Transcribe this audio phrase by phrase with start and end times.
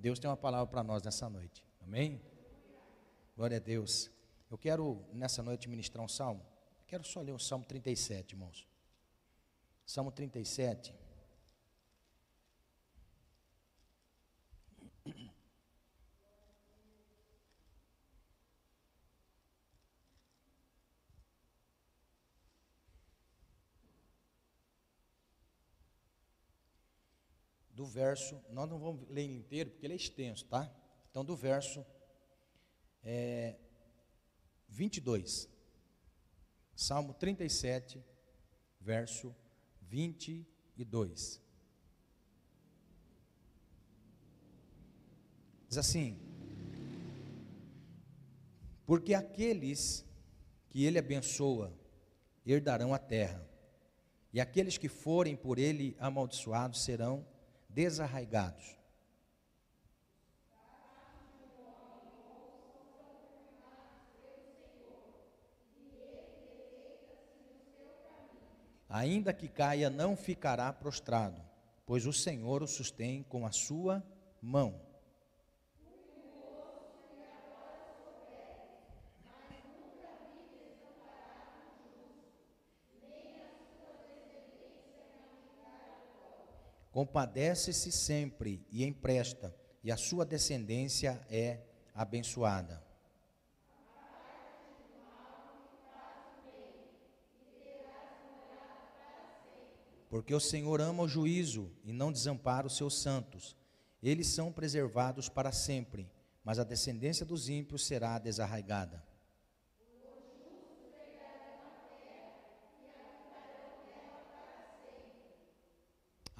[0.00, 1.62] Deus tem uma palavra para nós nessa noite.
[1.82, 2.22] Amém?
[3.36, 4.10] Glória a Deus.
[4.50, 6.42] Eu quero nessa noite ministrar um salmo.
[6.86, 8.66] quero só ler o Salmo 37, irmãos.
[9.84, 10.94] Salmo 37.
[27.70, 30.72] do verso, nós não vamos ler inteiro, porque ele é extenso, tá?
[31.10, 31.84] Então, do verso
[33.02, 33.56] é,
[34.68, 35.48] 22,
[36.74, 38.02] Salmo 37,
[38.80, 39.34] verso
[39.82, 41.42] 22.
[45.68, 46.18] Diz assim:
[48.86, 50.04] Porque aqueles
[50.68, 51.72] que ele abençoa
[52.46, 53.46] herdarão a terra,
[54.32, 57.26] e aqueles que forem por ele amaldiçoados serão
[57.74, 58.76] desarraigados.
[68.88, 71.40] Ainda que caia, não ficará prostrado,
[71.86, 74.04] pois o Senhor o sustém com a sua
[74.42, 74.89] mão.
[86.90, 91.60] Compadece-se sempre e empresta, e a sua descendência é
[91.94, 92.82] abençoada.
[100.08, 103.56] Porque o Senhor ama o juízo e não desampara os seus santos.
[104.02, 106.10] Eles são preservados para sempre,
[106.42, 109.09] mas a descendência dos ímpios será desarraigada.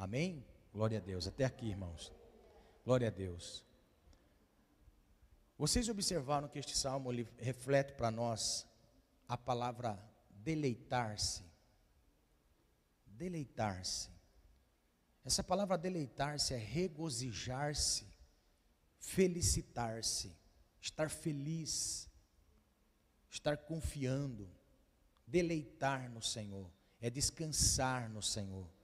[0.01, 0.43] Amém?
[0.73, 1.27] Glória a Deus.
[1.27, 2.11] Até aqui, irmãos.
[2.87, 3.63] Glória a Deus.
[5.59, 8.67] Vocês observaram que este salmo reflete para nós
[9.29, 11.45] a palavra deleitar-se.
[13.09, 14.09] Deleitar-se.
[15.23, 18.07] Essa palavra deleitar-se é regozijar-se,
[18.99, 20.35] felicitar-se,
[20.81, 22.09] estar feliz,
[23.29, 24.51] estar confiando,
[25.27, 28.80] deleitar no Senhor, é descansar no Senhor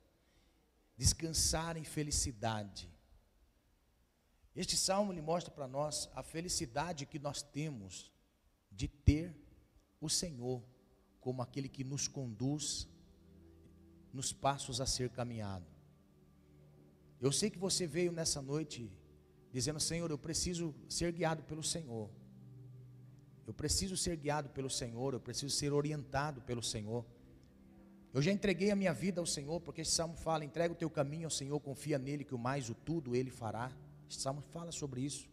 [0.96, 2.90] descansar em felicidade.
[4.54, 8.10] Este salmo lhe mostra para nós a felicidade que nós temos
[8.70, 9.36] de ter
[10.00, 10.62] o Senhor
[11.20, 12.88] como aquele que nos conduz
[14.12, 15.66] nos passos a ser caminhado.
[17.20, 18.90] Eu sei que você veio nessa noite
[19.52, 22.10] dizendo: Senhor, eu preciso ser guiado pelo Senhor.
[23.46, 27.06] Eu preciso ser guiado pelo Senhor, eu preciso ser orientado pelo Senhor.
[28.16, 30.88] Eu já entreguei a minha vida ao Senhor, porque esse salmo fala: entrega o teu
[30.88, 33.70] caminho ao Senhor, confia nele, que o mais, o tudo ele fará.
[34.08, 35.28] Esse salmo fala sobre isso.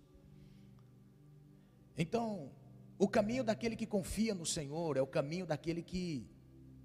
[1.98, 2.52] Então,
[3.00, 6.28] o caminho daquele que confia no Senhor é o caminho daquele que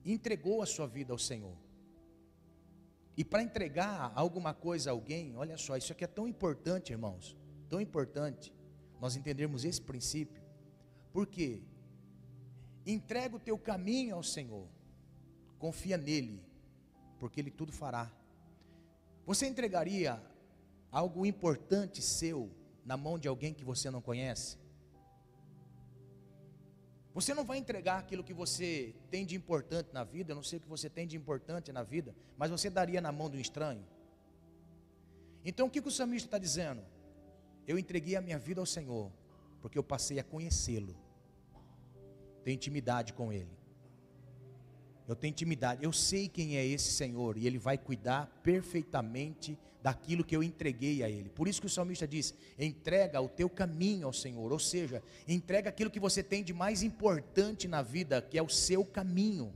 [0.05, 1.57] entregou a sua vida ao Senhor.
[3.17, 7.37] E para entregar alguma coisa a alguém, olha só, isso aqui é tão importante, irmãos,
[7.69, 8.55] tão importante
[9.01, 10.41] nós entendermos esse princípio.
[11.13, 11.61] Por quê?
[12.87, 14.78] Entrega o teu caminho ao Senhor
[15.59, 16.43] confia nele,
[17.19, 18.11] porque ele tudo fará.
[19.27, 20.23] Você entregaria
[20.91, 22.51] algo importante seu
[22.85, 24.57] na mão de alguém que você não conhece?
[27.13, 30.59] Você não vai entregar aquilo que você tem de importante na vida, eu não sei
[30.59, 33.41] o que você tem de importante na vida, mas você daria na mão de um
[33.41, 33.85] estranho?
[35.45, 36.83] Então o que, o salmista está dizendo?
[37.67, 39.11] Eu entreguei a minha vida ao Senhor,
[39.61, 40.97] porque eu passei a conhecê-lo,
[42.45, 43.58] tenho intimidade com Ele.
[45.09, 50.23] Eu tenho intimidade, eu sei quem é esse Senhor e Ele vai cuidar perfeitamente daquilo
[50.23, 51.31] que eu entreguei a Ele.
[51.31, 55.71] Por isso que o salmista diz: entrega o teu caminho ao Senhor, ou seja, entrega
[55.71, 59.51] aquilo que você tem de mais importante na vida, que é o seu caminho.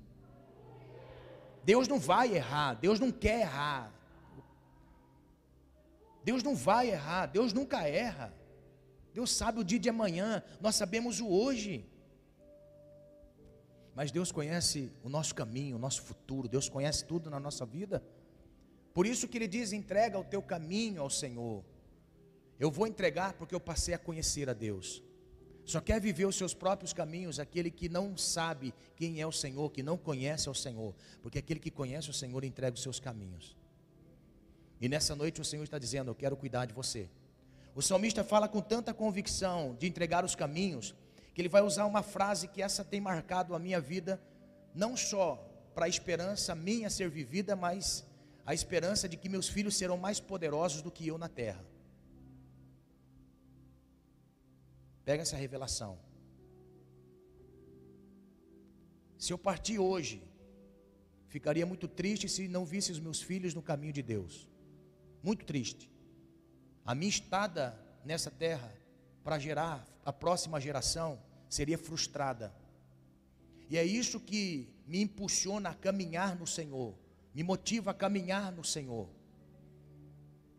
[1.62, 3.93] Deus não vai errar, Deus não quer errar.
[6.25, 8.32] Deus não vai errar, Deus nunca erra.
[9.12, 11.85] Deus sabe o dia de amanhã, nós sabemos o hoje.
[13.94, 18.03] Mas Deus conhece o nosso caminho, o nosso futuro, Deus conhece tudo na nossa vida.
[18.94, 21.65] Por isso que ele diz: entrega o teu caminho ao Senhor.
[22.59, 25.03] Eu vou entregar porque eu passei a conhecer a Deus.
[25.65, 29.71] Só quer viver os seus próprios caminhos aquele que não sabe quem é o Senhor,
[29.71, 33.56] que não conhece o Senhor, porque aquele que conhece o Senhor entrega os seus caminhos.
[34.81, 37.09] E nessa noite o Senhor está dizendo: Eu quero cuidar de você.
[37.75, 40.95] O salmista fala com tanta convicção de entregar os caminhos,
[41.34, 44.23] que ele vai usar uma frase que essa tem marcado a minha vida,
[44.75, 45.37] não só
[45.75, 48.05] para a esperança minha ser vivida, mas
[48.44, 51.64] a esperança de que meus filhos serão mais poderosos do que eu na terra.
[55.05, 55.99] Pega essa revelação.
[59.19, 60.23] Se eu partir hoje,
[61.28, 64.49] ficaria muito triste se não visse os meus filhos no caminho de Deus.
[65.23, 65.90] Muito triste.
[66.85, 68.81] A minha estada nessa terra
[69.23, 72.53] para gerar a próxima geração seria frustrada.
[73.69, 76.95] E é isso que me impulsiona a caminhar no Senhor,
[77.35, 79.09] me motiva a caminhar no Senhor.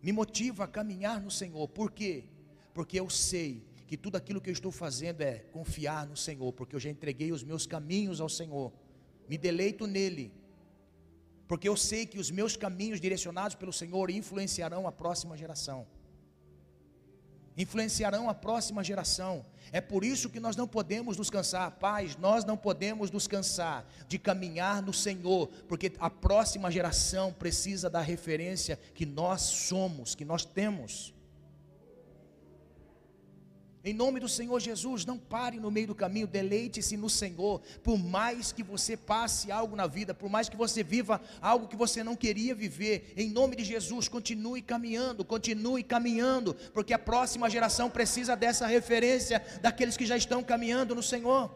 [0.01, 1.65] Me motiva a caminhar no Senhor.
[1.69, 2.25] Por quê?
[2.73, 6.75] Porque eu sei que tudo aquilo que eu estou fazendo é confiar no Senhor, porque
[6.75, 8.73] eu já entreguei os meus caminhos ao Senhor.
[9.29, 10.33] Me deleito nele.
[11.47, 15.87] Porque eu sei que os meus caminhos direcionados pelo Senhor influenciarão a próxima geração
[17.57, 19.45] influenciarão a próxima geração.
[19.71, 23.85] É por isso que nós não podemos nos cansar, pais, nós não podemos nos cansar
[24.07, 30.25] de caminhar no Senhor, porque a próxima geração precisa da referência que nós somos, que
[30.25, 31.13] nós temos.
[33.85, 37.61] Em nome do Senhor Jesus, não pare no meio do caminho, deleite-se no Senhor.
[37.83, 41.75] Por mais que você passe algo na vida, por mais que você viva algo que
[41.75, 47.49] você não queria viver, em nome de Jesus, continue caminhando, continue caminhando, porque a próxima
[47.49, 51.53] geração precisa dessa referência daqueles que já estão caminhando no Senhor.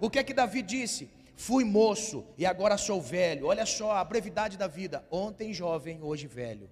[0.00, 1.10] O que é que Davi disse?
[1.36, 3.46] Fui moço e agora sou velho.
[3.46, 5.04] Olha só a brevidade da vida.
[5.10, 6.70] Ontem jovem, hoje velho.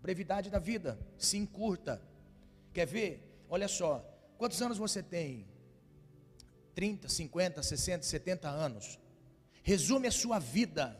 [0.00, 2.00] brevidade da vida se encurta.
[2.72, 3.31] Quer ver?
[3.54, 4.02] Olha só,
[4.38, 5.46] quantos anos você tem?
[6.74, 8.98] 30, 50, 60, 70 anos.
[9.62, 10.98] Resume a sua vida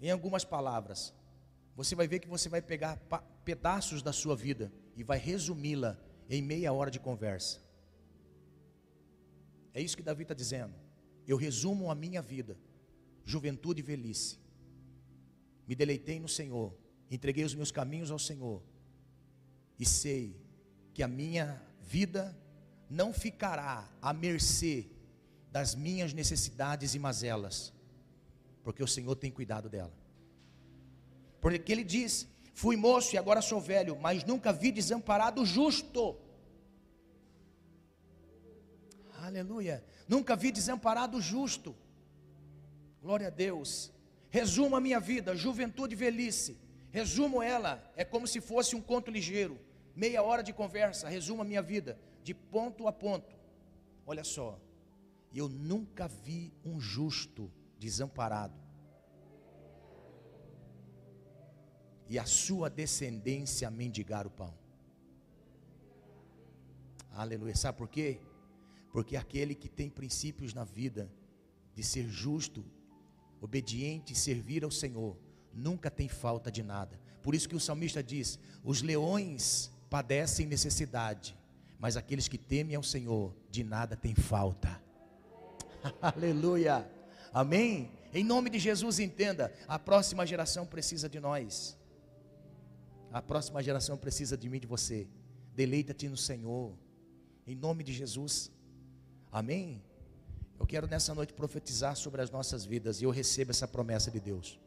[0.00, 1.12] em algumas palavras.
[1.74, 3.02] Você vai ver que você vai pegar
[3.44, 5.98] pedaços da sua vida e vai resumi-la
[6.30, 7.60] em meia hora de conversa.
[9.72, 10.76] É isso que Davi está dizendo.
[11.26, 12.56] Eu resumo a minha vida,
[13.24, 14.38] juventude e velhice.
[15.66, 16.72] Me deleitei no Senhor,
[17.10, 18.62] entreguei os meus caminhos ao Senhor,
[19.76, 20.43] e sei
[20.94, 22.34] que a minha vida
[22.88, 24.86] não ficará à mercê
[25.50, 27.72] das minhas necessidades e mazelas,
[28.62, 29.92] porque o Senhor tem cuidado dela.
[31.40, 36.16] Porque ele diz: Fui moço e agora sou velho, mas nunca vi desamparado justo.
[39.18, 39.84] Aleluia.
[40.06, 41.74] Nunca vi desamparado justo.
[43.02, 43.92] Glória a Deus.
[44.30, 46.58] Resumo a minha vida, juventude e velhice.
[46.90, 49.58] Resumo ela, é como se fosse um conto ligeiro
[49.94, 53.36] meia hora de conversa, resumo a minha vida, de ponto a ponto.
[54.06, 54.60] Olha só,
[55.34, 58.62] eu nunca vi um justo desamparado.
[62.08, 64.54] E a sua descendência mendigar o pão.
[67.10, 67.56] Aleluia.
[67.56, 68.20] Sabe por quê?
[68.92, 71.10] Porque aquele que tem princípios na vida
[71.74, 72.64] de ser justo,
[73.40, 75.16] obediente e servir ao Senhor,
[75.52, 77.00] nunca tem falta de nada.
[77.22, 81.38] Por isso que o salmista diz: os leões padecem necessidade,
[81.78, 84.82] mas aqueles que temem ao Senhor, de nada tem falta.
[86.02, 86.84] Aleluia.
[87.32, 87.92] Amém?
[88.12, 91.78] Em nome de Jesus, entenda: a próxima geração precisa de nós.
[93.12, 95.06] A próxima geração precisa de mim, de você.
[95.54, 96.76] Deleita-te no Senhor.
[97.46, 98.50] Em nome de Jesus.
[99.30, 99.80] Amém?
[100.58, 104.18] Eu quero nessa noite profetizar sobre as nossas vidas e eu recebo essa promessa de
[104.18, 104.58] Deus.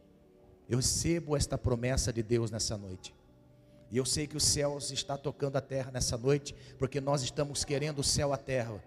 [0.69, 3.13] Eu recebo esta promessa de Deus nessa noite.
[3.89, 7.63] E eu sei que os céus está tocando a terra nessa noite, porque nós estamos
[7.63, 8.83] querendo o céu à terra.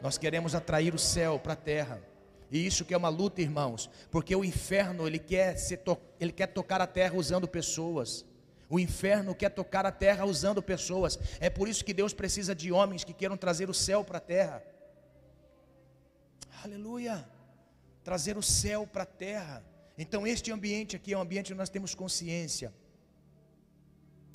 [0.00, 2.02] Nós queremos atrair o céu para a terra.
[2.50, 5.54] E isso que é uma luta, irmãos, porque o inferno ele quer
[6.18, 8.24] ele quer tocar a terra usando pessoas.
[8.70, 11.18] O inferno quer tocar a terra usando pessoas.
[11.40, 14.20] É por isso que Deus precisa de homens que queiram trazer o céu para a
[14.20, 14.62] terra.
[16.64, 17.28] Aleluia!
[18.02, 19.62] Trazer o céu para a terra.
[19.98, 22.72] Então este ambiente aqui é um ambiente onde nós temos consciência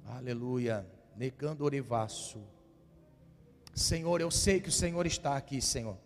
[0.06, 0.86] Aleluia.
[1.16, 2.42] Necando Orivaço.
[3.74, 5.98] Senhor, eu sei que o Senhor está aqui, Senhor.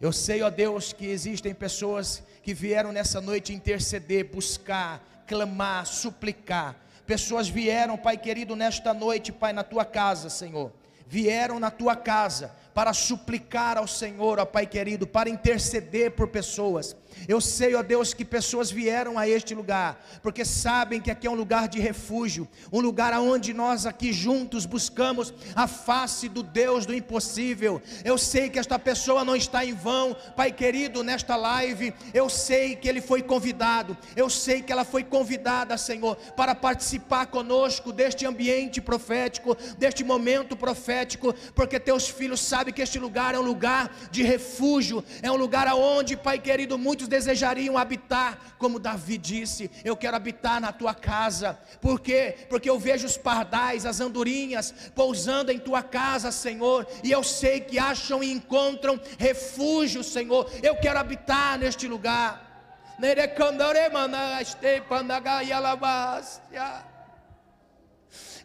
[0.00, 6.76] Eu sei, ó Deus, que existem pessoas que vieram nessa noite interceder, buscar, clamar, suplicar.
[7.06, 10.72] Pessoas vieram, Pai querido, nesta noite, Pai, na tua casa, Senhor.
[11.06, 16.96] Vieram na tua casa para suplicar ao Senhor, ó Pai querido, para interceder por pessoas.
[17.28, 21.30] Eu sei, ó Deus, que pessoas vieram a este lugar, porque sabem que aqui é
[21.30, 26.86] um lugar de refúgio, um lugar onde nós aqui juntos buscamos a face do Deus
[26.86, 27.80] do impossível.
[28.04, 31.92] Eu sei que esta pessoa não está em vão, Pai querido, nesta live.
[32.12, 37.26] Eu sei que ele foi convidado, eu sei que ela foi convidada, Senhor, para participar
[37.26, 43.34] conosco deste ambiente profético, deste momento profético, porque teus filhos sabem sabe que este lugar
[43.34, 48.78] é um lugar de refúgio, é um lugar aonde, Pai querido, muitos desejariam habitar, como
[48.78, 51.58] Davi disse: Eu quero habitar na tua casa.
[51.80, 52.46] Por quê?
[52.48, 57.58] Porque eu vejo os pardais, as andorinhas pousando em tua casa, Senhor, e eu sei
[57.58, 60.48] que acham e encontram refúgio, Senhor.
[60.62, 62.48] Eu quero habitar neste lugar.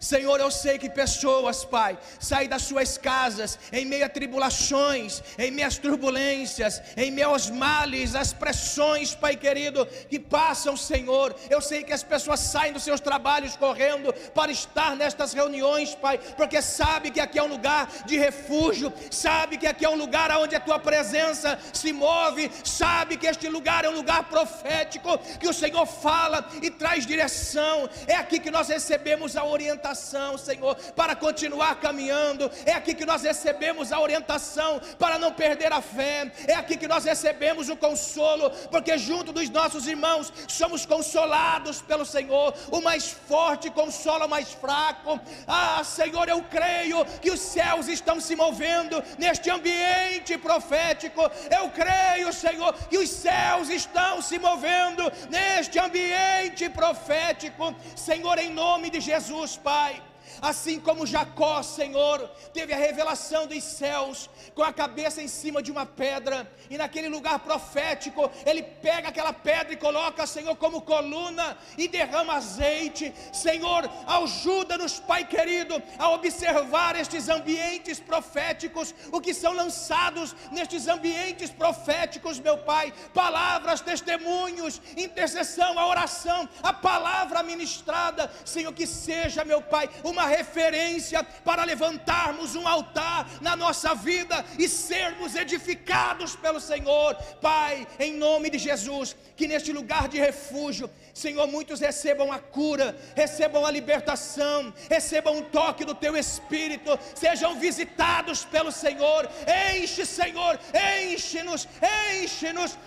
[0.07, 5.51] Senhor, eu sei que pessoas, Pai, saem das suas casas em meio a tribulações, em
[5.51, 11.35] meio às turbulências, em meio aos males, às pressões, Pai querido, que passam, Senhor.
[11.49, 16.17] Eu sei que as pessoas saem dos seus trabalhos correndo para estar nestas reuniões, Pai,
[16.37, 20.31] porque sabe que aqui é um lugar de refúgio, sabe que aqui é um lugar
[20.37, 25.49] onde a tua presença se move, sabe que este lugar é um lugar profético, que
[25.49, 27.89] o Senhor fala e traz direção.
[28.07, 32.49] É aqui que nós recebemos a orientação orientação, Senhor, para continuar caminhando.
[32.65, 36.31] É aqui que nós recebemos a orientação para não perder a fé.
[36.47, 42.05] É aqui que nós recebemos o consolo, porque junto dos nossos irmãos somos consolados pelo
[42.05, 42.53] Senhor.
[42.71, 45.19] O mais forte consola o mais fraco.
[45.47, 51.21] Ah, Senhor, eu creio que os céus estão se movendo neste ambiente profético.
[51.49, 57.75] Eu creio, Senhor, que os céus estão se movendo neste ambiente profético.
[57.95, 59.76] Senhor, em nome de Jesus, Pai.
[59.77, 60.06] Pai.
[60.41, 65.71] Assim como Jacó, Senhor, teve a revelação dos céus, com a cabeça em cima de
[65.71, 71.57] uma pedra, e naquele lugar profético, ele pega aquela pedra e coloca, Senhor, como coluna
[71.77, 73.13] e derrama azeite.
[73.33, 81.49] Senhor, ajuda-nos, Pai querido, a observar estes ambientes proféticos, o que são lançados nestes ambientes
[81.49, 82.93] proféticos, meu Pai.
[83.13, 91.23] Palavras, testemunhos, intercessão, a oração, a palavra ministrada, Senhor, que seja, meu Pai, uma referência
[91.23, 97.15] para levantarmos um altar na nossa vida e sermos edificados pelo Senhor.
[97.41, 102.95] Pai, em nome de Jesus, que neste lugar de refúgio, Senhor, muitos recebam a cura,
[103.15, 109.29] recebam a libertação, recebam um toque do teu espírito, sejam visitados pelo Senhor.
[109.75, 110.59] Enche, Senhor,
[111.03, 111.67] enche-nos,
[112.13, 112.77] enche-nos,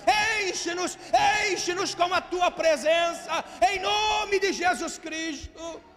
[0.46, 0.98] enche-nos,
[1.50, 5.89] enche-nos com a tua presença, em nome de Jesus Cristo.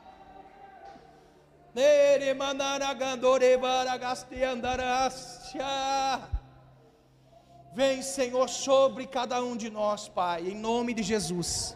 [7.73, 11.75] Vem, Senhor, sobre cada um de nós, Pai, em nome de Jesus.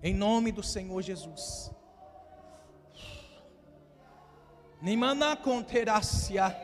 [0.00, 1.72] Em nome do Senhor Jesus.
[4.80, 6.56] Nimana conteracia.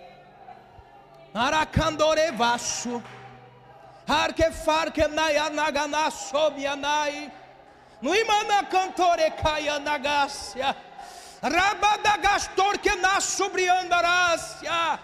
[1.35, 3.03] Aracandore vaso.
[4.07, 7.33] Arque farque naya nagana sobianai.
[8.01, 10.75] Nuimana cantore caia nagácia.
[11.43, 14.99] Rabadagastor que nasce sobre andarácia.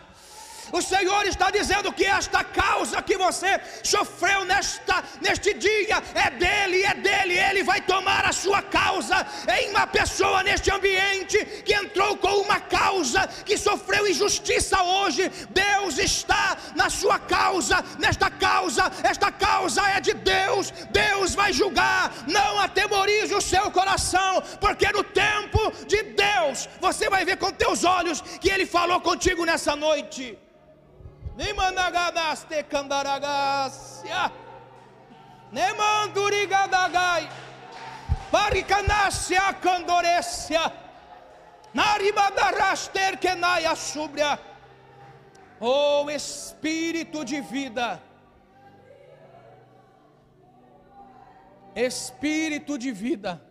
[0.72, 6.82] O Senhor está dizendo que esta causa que você sofreu nesta, neste dia é dele,
[6.82, 9.26] é dele, ele vai tomar a sua causa
[9.58, 15.28] em uma pessoa neste ambiente que entrou com uma causa, que sofreu injustiça hoje.
[15.50, 22.12] Deus está na sua causa, nesta causa, esta causa é de Deus, Deus vai julgar.
[22.26, 27.84] Não atemorize o seu coração, porque no tempo de Deus você vai ver com teus
[27.84, 30.38] olhos que Ele falou contigo nessa noite.
[31.36, 34.30] Nimanagadaste candaragasia.
[35.52, 37.28] Nemandurigadagai.
[38.30, 40.72] Paricanácia candorecia.
[41.72, 44.38] Naribadaraster kenaia súbria.
[45.60, 48.00] Oh Espírito de vida.
[51.74, 53.42] Espírito de vida.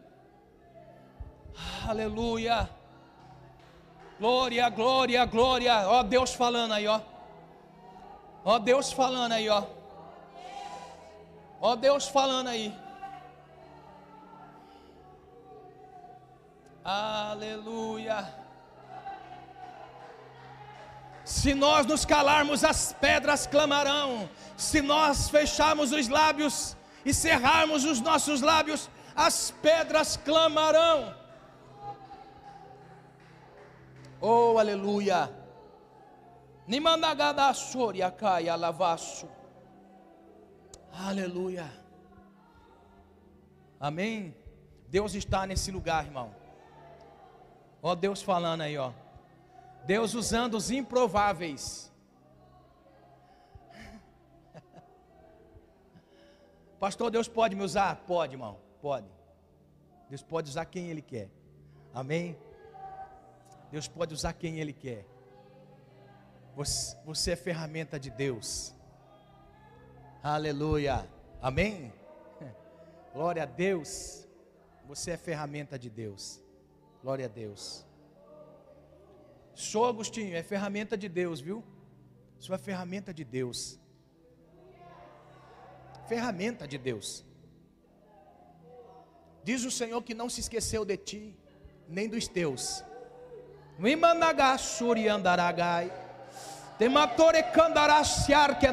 [1.87, 2.69] Aleluia.
[4.17, 5.89] Glória, glória, glória.
[5.89, 7.12] Ó Deus falando aí, ó.
[8.45, 9.63] Ó Deus falando aí, ó.
[11.61, 12.75] Ó Deus falando aí.
[16.83, 18.27] Aleluia.
[21.23, 24.29] Se nós nos calarmos, as pedras clamarão.
[24.57, 31.15] Se nós fecharmos os lábios e cerrarmos os nossos lábios, as pedras clamarão.
[34.19, 35.42] Oh, aleluia.
[40.91, 41.69] Aleluia.
[43.79, 44.33] Amém.
[44.87, 46.33] Deus está nesse lugar, irmão.
[47.81, 48.93] Ó Deus falando aí, ó.
[49.85, 51.91] Deus usando os improváveis.
[56.79, 57.97] Pastor, Deus pode me usar?
[58.07, 58.57] Pode, irmão.
[58.81, 59.07] Pode.
[60.09, 61.29] Deus pode usar quem Ele quer.
[61.93, 62.37] Amém.
[63.69, 65.12] Deus pode usar quem Ele quer.
[66.55, 68.75] Você, você é ferramenta de Deus.
[70.21, 71.09] Aleluia.
[71.41, 71.91] Amém?
[73.13, 74.27] Glória a Deus.
[74.85, 76.41] Você é ferramenta de Deus.
[77.01, 77.85] Glória a Deus.
[79.55, 81.63] Sou Agostinho, é ferramenta de Deus, viu?
[82.37, 83.79] Sua é ferramenta de Deus.
[86.07, 87.25] Ferramenta de Deus.
[89.43, 91.37] Diz o Senhor que não se esqueceu de ti,
[91.87, 92.83] nem dos teus.
[93.79, 96.02] Imanagasuri andaragai.
[98.59, 98.67] Que.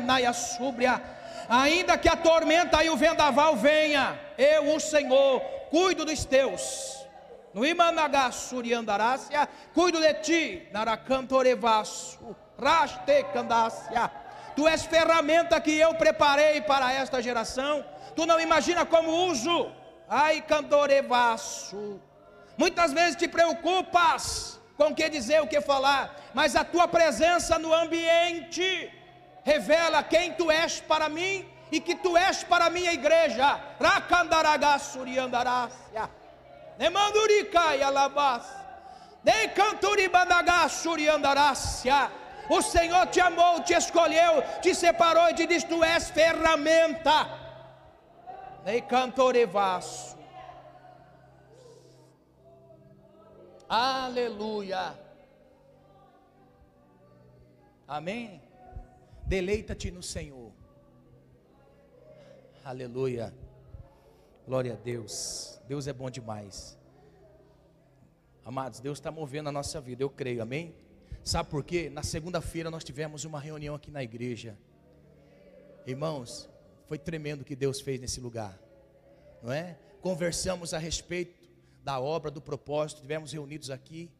[1.48, 7.04] Ainda que a tormenta e o vendaval venha, eu, o Senhor, cuido dos teus.
[7.52, 14.08] No Imanagassuri andarácia, cuido de ti, naracantorevasso, raste candácia.
[14.54, 17.84] Tu és ferramenta que eu preparei para esta geração.
[18.14, 19.72] Tu não imagina como uso.
[20.08, 22.00] Ai, cantorevasso.
[22.56, 27.58] Muitas vezes te preocupas com o que dizer, o que falar, mas a tua presença
[27.58, 28.90] no ambiente
[29.44, 33.60] revela quem tu és para mim e que tu és para a minha igreja.
[37.82, 38.46] Alabás.
[42.48, 47.28] O Senhor te amou, te escolheu, te separou e te diz: Tu és ferramenta.
[48.64, 50.19] Necantorevasso.
[53.72, 54.98] Aleluia.
[57.86, 58.42] Amém.
[59.24, 60.50] Deleita-te no Senhor.
[62.64, 63.32] Aleluia.
[64.44, 65.60] Glória a Deus.
[65.68, 66.76] Deus é bom demais.
[68.44, 70.74] Amados, Deus está movendo a nossa vida, eu creio, amém?
[71.22, 71.88] Sabe por quê?
[71.88, 74.58] Na segunda-feira nós tivemos uma reunião aqui na igreja.
[75.86, 76.50] Irmãos,
[76.88, 78.58] foi tremendo o que Deus fez nesse lugar,
[79.40, 79.78] não é?
[80.00, 81.39] Conversamos a respeito
[81.82, 84.10] da obra, do propósito, tivemos reunidos aqui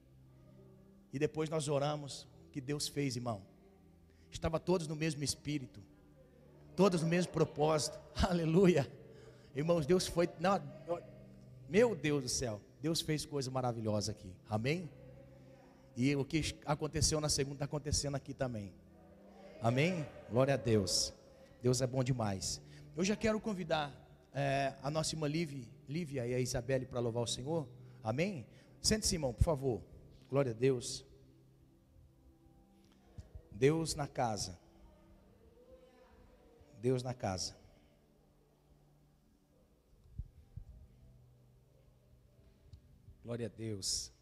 [1.13, 3.43] e depois nós oramos que Deus fez, irmão.
[4.31, 5.83] Estava todos no mesmo espírito,
[6.77, 7.99] todos no mesmo propósito.
[8.29, 8.91] Aleluia.
[9.55, 10.63] Irmãos, Deus foi, não,
[11.69, 14.33] meu Deus do céu, Deus fez coisa maravilhosa aqui.
[14.49, 14.89] Amém?
[15.97, 18.73] E o que aconteceu na segunda está acontecendo aqui também.
[19.61, 20.07] Amém?
[20.31, 21.13] Glória a Deus.
[21.63, 22.63] Deus é bom demais.
[22.97, 23.93] Eu já quero convidar
[24.35, 27.69] é, a nossa irmã Lívia, Lívia e a Isabelle para louvar o Senhor.
[28.03, 28.47] Amém?
[28.81, 29.83] Sente-se, irmão, por favor.
[30.29, 31.05] Glória a Deus.
[33.51, 34.59] Deus na casa.
[36.81, 37.57] Deus na casa.
[43.23, 44.13] Glória a Deus.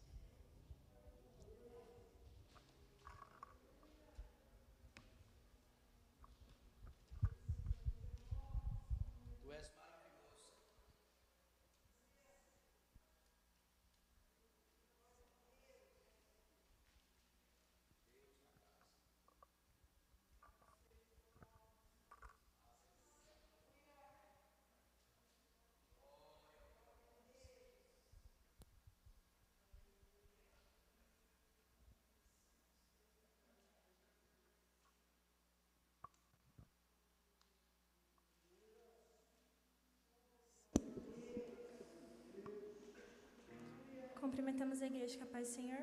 [44.39, 45.79] Cumprimentamos a igreja com a paz do Senhor.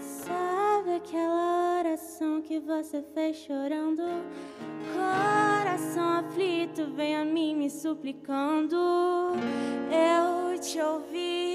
[0.00, 4.02] Sabe aquela oração que você fez chorando?
[5.70, 8.76] Coração aflito, vem a mim me suplicando.
[8.76, 11.49] Eu te ouvi,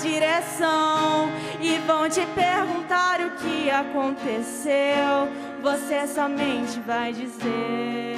[0.00, 5.28] direção e vão te perguntar o que aconteceu.
[5.62, 8.16] Você somente vai dizer: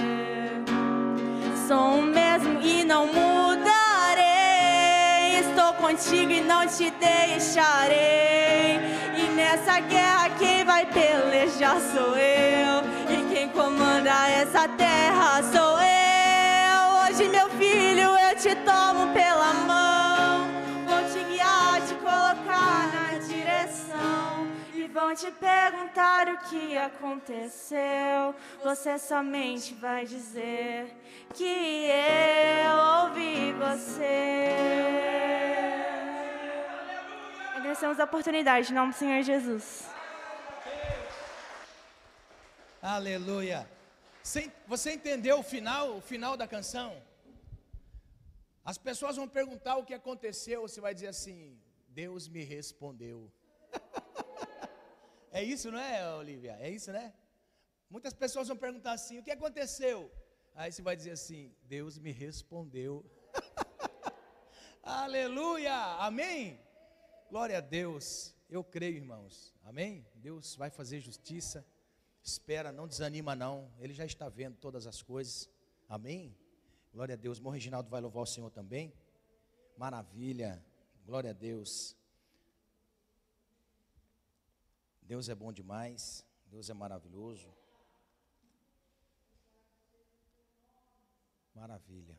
[1.66, 4.30] Sou o mesmo e não mudarei.
[5.40, 8.80] Estou contigo e não te deixarei.
[9.16, 12.82] E nessa guerra quem vai pelejar sou eu.
[13.10, 15.92] E quem comanda essa terra sou eu.
[17.10, 19.21] Hoje, meu filho, eu te tomo pela
[25.12, 28.34] Vão te perguntar o que aconteceu.
[28.64, 30.90] Você somente vai dizer
[31.34, 34.48] que eu ouvi você.
[37.54, 39.86] Agradecemos a oportunidade, em nome do Senhor Jesus.
[42.80, 43.68] Aleluia.
[44.66, 46.90] Você entendeu o final, o final da canção?
[48.64, 53.30] As pessoas vão perguntar o que aconteceu, você vai dizer assim: Deus me respondeu.
[55.32, 56.56] É isso, não é, Olivia?
[56.60, 57.12] É isso, né?
[57.88, 60.10] Muitas pessoas vão perguntar assim: o que aconteceu?
[60.54, 63.04] Aí você vai dizer assim: Deus me respondeu.
[64.82, 65.74] Aleluia!
[65.98, 66.60] Amém?
[67.30, 68.34] Glória a Deus.
[68.50, 69.54] Eu creio, irmãos.
[69.64, 70.06] Amém?
[70.16, 71.66] Deus vai fazer justiça.
[72.22, 73.72] Espera, não desanima não.
[73.78, 75.48] Ele já está vendo todas as coisas.
[75.88, 76.36] Amém?
[76.92, 77.38] Glória a Deus.
[77.38, 78.92] Irmão Reginaldo vai louvar o Senhor também.
[79.78, 80.62] Maravilha.
[81.06, 81.96] Glória a Deus.
[85.02, 86.24] Deus é bom demais.
[86.46, 87.52] Deus é maravilhoso.
[91.54, 92.18] Maravilha.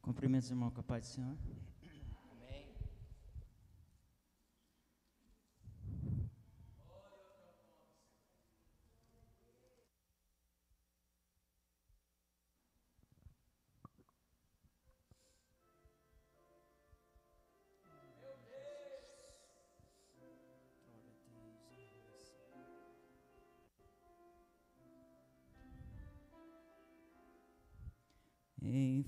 [0.00, 1.36] Cumprimentos, irmão, com a paz do Senhor.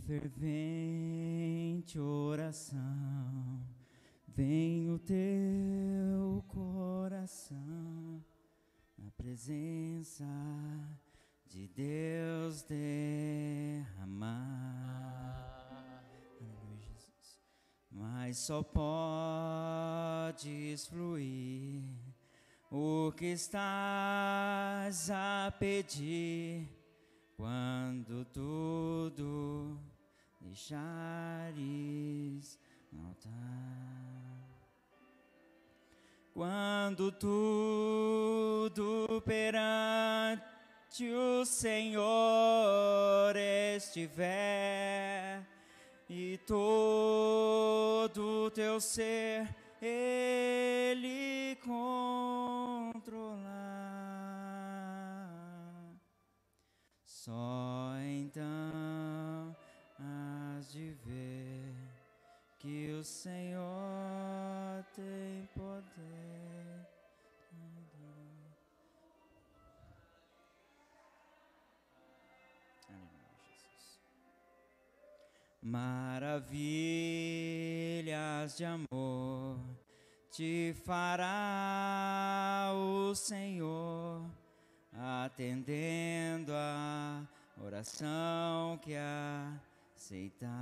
[0.07, 3.61] Fervente oração,
[4.27, 8.23] vem o teu coração
[8.99, 10.25] na presença
[11.47, 12.83] de Deus derramar.
[15.71, 17.41] Aleluia, Jesus.
[17.91, 18.87] Mas só podes
[20.87, 21.85] fluir
[22.71, 26.69] o que estás a pedir
[27.37, 29.92] quando tudo
[30.43, 31.55] deixares
[32.91, 33.33] no altar.
[36.35, 40.43] Quando tudo perante
[41.13, 43.37] o Senhor
[43.77, 45.47] estiver
[46.09, 53.43] e todo teu ser Ele controlar.
[57.05, 58.82] Só então
[63.03, 66.87] o Senhor tem poder.
[67.51, 68.55] Aleluia,
[72.87, 73.99] Jesus.
[75.61, 76.47] Maravilhas
[78.57, 79.59] de amor
[80.31, 84.31] te fará o Senhor
[84.97, 87.27] atendendo a
[87.59, 88.95] oração que
[89.97, 90.53] aceitar.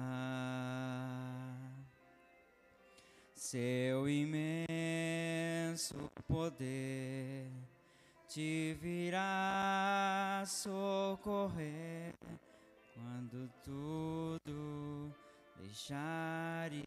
[3.51, 4.69] Seu imenso
[6.29, 7.51] poder
[8.29, 12.15] te virá socorrer
[12.95, 15.13] quando tudo
[15.57, 16.85] deixares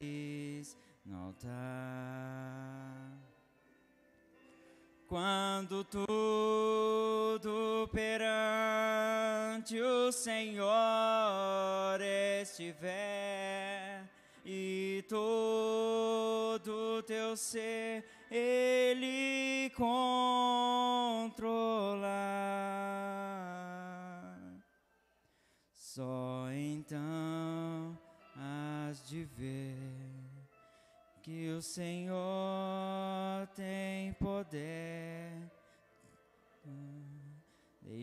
[1.06, 3.12] no altar.
[5.06, 12.00] Quando tudo perante o Senhor
[12.40, 14.13] estiver
[14.46, 20.34] e todo teu ser Ele controlar.
[25.72, 27.98] Só então
[28.36, 29.78] has de ver
[31.22, 35.32] que o Senhor tem poder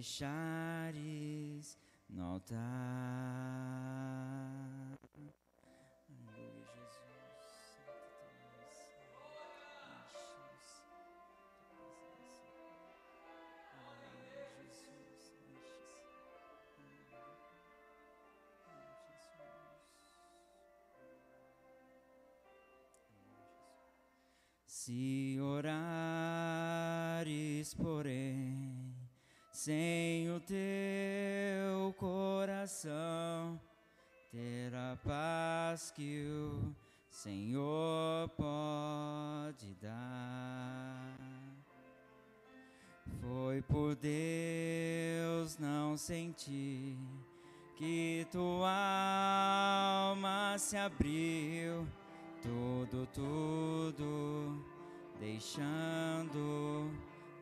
[0.01, 2.61] deixares no altar.
[24.83, 25.75] Se orares,
[27.75, 28.97] porém,
[29.53, 33.61] sem o teu coração,
[34.31, 36.75] terá paz que o
[37.11, 41.15] Senhor pode dar.
[43.21, 46.97] Foi por Deus não sentir
[47.77, 48.73] que tua
[50.09, 51.87] alma se abriu,
[52.43, 54.70] tudo, tudo,
[55.21, 56.91] deixando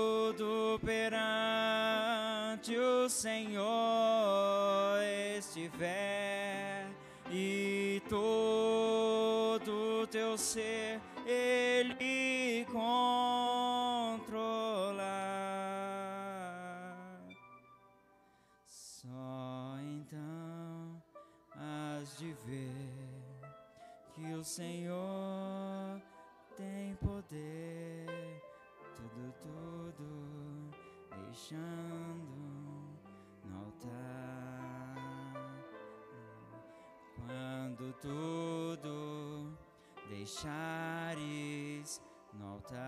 [0.86, 3.66] perante o Senhor
[5.36, 6.86] estiver
[7.32, 11.97] e todo teu ser Ele
[24.38, 26.00] o Senhor
[26.56, 28.40] tem poder,
[28.96, 30.70] tudo, tudo
[31.26, 32.38] deixando
[33.46, 34.96] no altar.
[37.16, 39.58] Quando tudo
[40.08, 42.00] deixares
[42.34, 42.86] no altar,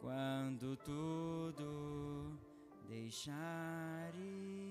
[0.00, 2.38] quando tudo
[2.88, 4.63] deixares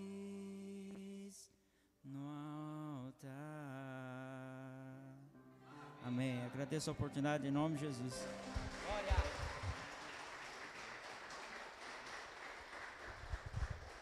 [6.14, 6.40] Amém.
[6.44, 8.14] Agradeço a oportunidade em nome de Jesus.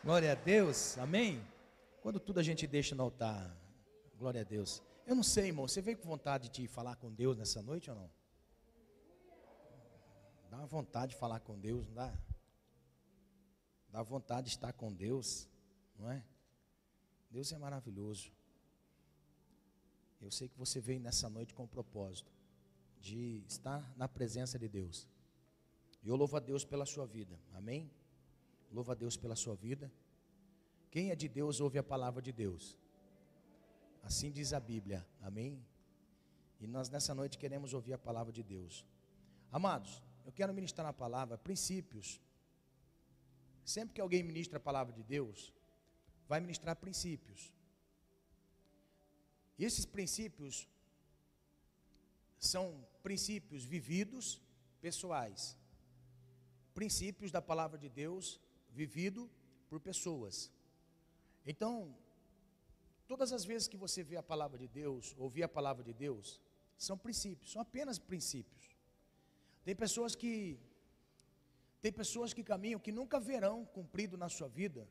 [0.04, 1.41] Glória a Deus, amém?
[2.02, 3.56] Quando tudo a gente deixa no altar,
[4.19, 4.84] glória a Deus.
[5.08, 7.95] Eu não sei, irmão, você veio com vontade de falar com Deus nessa noite ou
[7.95, 8.12] não?
[10.50, 12.13] Dá uma vontade de falar com Deus, não dá?
[13.89, 15.47] Dá vontade de estar com Deus,
[15.97, 16.21] não é?
[17.30, 18.34] Deus é maravilhoso.
[20.22, 22.32] Eu sei que você veio nessa noite com o propósito
[23.00, 25.08] de estar na presença de Deus.
[26.04, 27.92] E eu louvo a Deus pela sua vida, amém?
[28.72, 29.92] Louvo a Deus pela sua vida.
[30.92, 32.78] Quem é de Deus ouve a palavra de Deus.
[34.04, 35.66] Assim diz a Bíblia, amém?
[36.60, 38.86] E nós nessa noite queremos ouvir a palavra de Deus.
[39.52, 42.22] Amados, eu quero ministrar na palavra princípios.
[43.66, 45.54] Sempre que alguém ministra a palavra de Deus,
[46.28, 47.52] vai ministrar princípios.
[49.58, 50.68] E esses princípios
[52.40, 54.42] são princípios vividos,
[54.82, 55.58] pessoais.
[56.74, 59.30] Princípios da palavra de Deus vivido
[59.70, 60.52] por pessoas.
[61.46, 61.96] Então,
[63.08, 66.42] todas as vezes que você vê a palavra de Deus, ouvir a palavra de Deus,
[66.78, 68.76] são princípios, são apenas princípios.
[69.64, 70.60] Tem pessoas que
[71.82, 74.88] tem pessoas que caminham que nunca verão cumprido na sua vida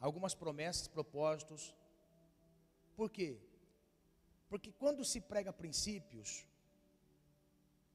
[0.00, 1.74] algumas promessas, propósitos.
[2.98, 3.30] Por quê?
[4.50, 6.30] Porque quando se prega princípios,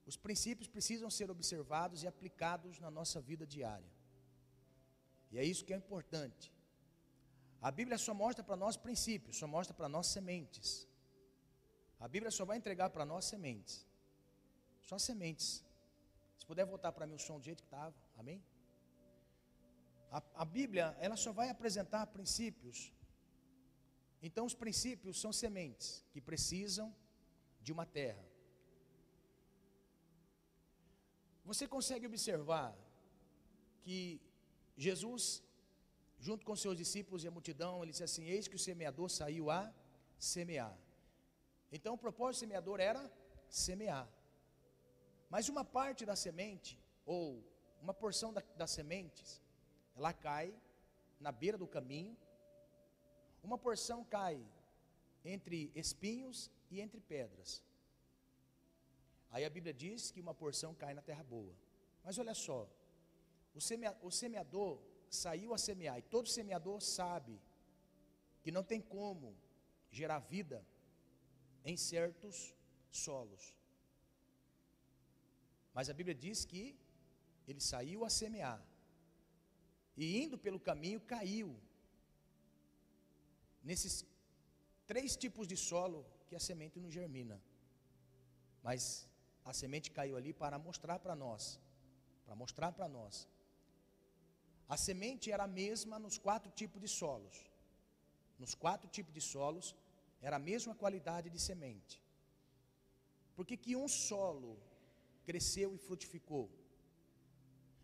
[0.09, 3.91] os princípios precisam ser observados e aplicados na nossa vida diária.
[5.31, 6.45] E é isso que é importante.
[7.67, 10.87] A Bíblia só mostra para nós princípios, só mostra para nós sementes.
[11.99, 13.85] A Bíblia só vai entregar para nós sementes.
[14.89, 15.65] Só sementes.
[16.39, 18.41] Se puder voltar para mim o som do jeito que estava, amém?
[20.11, 22.93] A, a, Bíblia, ela só vai apresentar princípios.
[24.27, 26.87] Então, os princípios são sementes que precisam
[27.61, 28.25] de uma terra.
[31.43, 32.73] Você consegue observar
[33.81, 34.21] que
[34.77, 35.43] Jesus,
[36.17, 39.51] junto com seus discípulos e a multidão, ele disse assim: Eis que o semeador saiu
[39.51, 39.61] a
[40.17, 40.77] semear.
[41.69, 43.11] Então, o propósito do semeador era
[43.49, 44.07] semear.
[45.29, 47.43] Mas uma parte da semente, ou
[47.81, 49.41] uma porção da, das sementes,
[49.97, 50.55] ela cai
[51.19, 52.15] na beira do caminho,
[53.43, 54.41] uma porção cai
[55.23, 57.61] entre espinhos e entre pedras.
[59.29, 61.53] Aí a Bíblia diz que uma porção cai na terra boa.
[62.03, 62.69] Mas olha só,
[63.53, 64.79] o, semea, o semeador
[65.09, 67.39] saiu a semear, e todo semeador sabe
[68.41, 69.35] que não tem como
[69.91, 70.65] gerar vida
[71.63, 72.55] em certos
[72.91, 73.55] solos.
[75.73, 76.75] Mas a Bíblia diz que
[77.47, 78.61] ele saiu a semear,
[79.95, 81.59] e indo pelo caminho caiu
[83.63, 84.05] nesses
[84.85, 87.41] três tipos de solo que a semente não germina.
[88.61, 89.07] Mas
[89.45, 91.59] a semente caiu ali para mostrar para nós,
[92.25, 93.27] para mostrar para nós.
[94.67, 97.37] A semente era a mesma nos quatro tipos de solos.
[98.39, 99.75] Nos quatro tipos de solos
[100.21, 102.01] era a mesma qualidade de semente.
[103.35, 104.57] Por que, que um solo
[105.25, 106.49] cresceu e frutificou?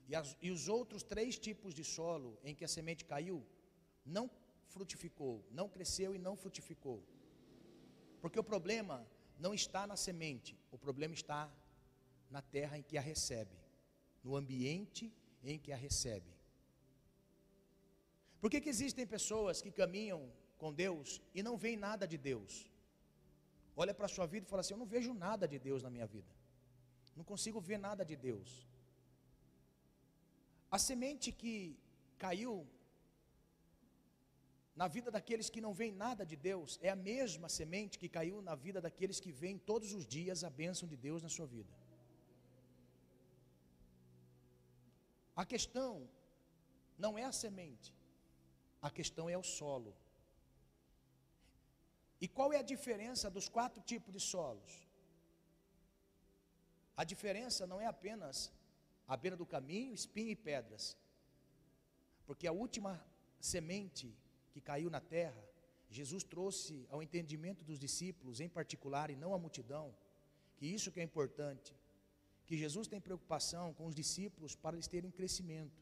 [0.08, 3.46] E, as, e os outros três tipos de solo em que a semente caiu,
[4.06, 4.30] não
[4.74, 7.00] frutificou, não cresceu e não frutificou.
[8.22, 8.98] Porque o problema
[9.46, 11.42] não está na semente, o problema está
[12.30, 13.58] na terra em que a recebe,
[14.24, 15.12] no ambiente
[15.44, 16.32] em que a recebe.
[18.42, 20.22] Por que, que existem pessoas que caminham
[20.58, 22.70] com Deus e não veem nada de Deus?
[23.76, 25.90] Olha para a sua vida e fala assim: Eu não vejo nada de Deus na
[25.90, 26.32] minha vida,
[27.16, 28.68] não consigo ver nada de Deus.
[30.72, 31.54] A semente que
[32.18, 32.68] caiu
[34.80, 38.38] na vida daqueles que não veem nada de Deus é a mesma semente que caiu
[38.42, 41.74] na vida daqueles que veem todos os dias a bênção de Deus na sua vida.
[45.42, 45.92] A questão
[46.98, 47.90] não é a semente,
[48.82, 49.94] a questão é o solo.
[52.24, 54.74] E qual é a diferença dos quatro tipos de solos?
[56.96, 58.50] A diferença não é apenas
[59.06, 60.98] à beira do caminho, espinho e pedras.
[62.26, 62.94] Porque a última
[63.54, 64.10] semente
[64.60, 65.42] que caiu na terra,
[65.90, 69.96] Jesus trouxe ao entendimento dos discípulos, em particular, e não à multidão,
[70.58, 71.74] que isso que é importante,
[72.46, 75.82] que Jesus tem preocupação com os discípulos para eles terem crescimento.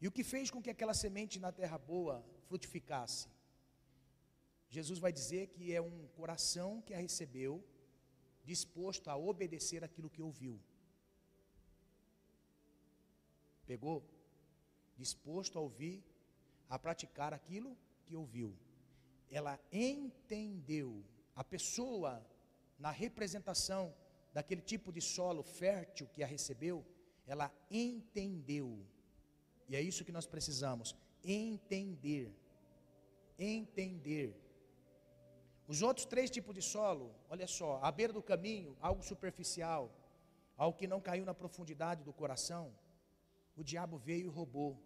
[0.00, 3.28] E o que fez com que aquela semente na terra boa frutificasse?
[4.68, 7.64] Jesus vai dizer que é um coração que a recebeu,
[8.44, 10.60] disposto a obedecer aquilo que ouviu.
[13.66, 14.04] Pegou?
[14.96, 16.04] Disposto a ouvir,
[16.74, 17.70] a praticar aquilo
[18.04, 18.50] que ouviu.
[19.30, 20.90] Ela entendeu.
[21.34, 22.12] A pessoa,
[22.78, 23.94] na representação
[24.32, 26.84] daquele tipo de solo fértil que a recebeu,
[27.26, 28.68] ela entendeu
[29.68, 32.32] e é isso que nós precisamos: entender.
[33.38, 34.34] Entender.
[35.66, 39.90] Os outros três tipos de solo, olha só, à beira do caminho, algo superficial,
[40.56, 42.72] algo que não caiu na profundidade do coração,
[43.56, 44.78] o diabo veio e roubou.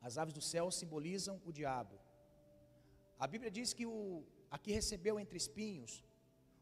[0.00, 1.98] As aves do céu simbolizam o diabo.
[3.18, 5.92] A Bíblia diz que o a que recebeu entre espinhos,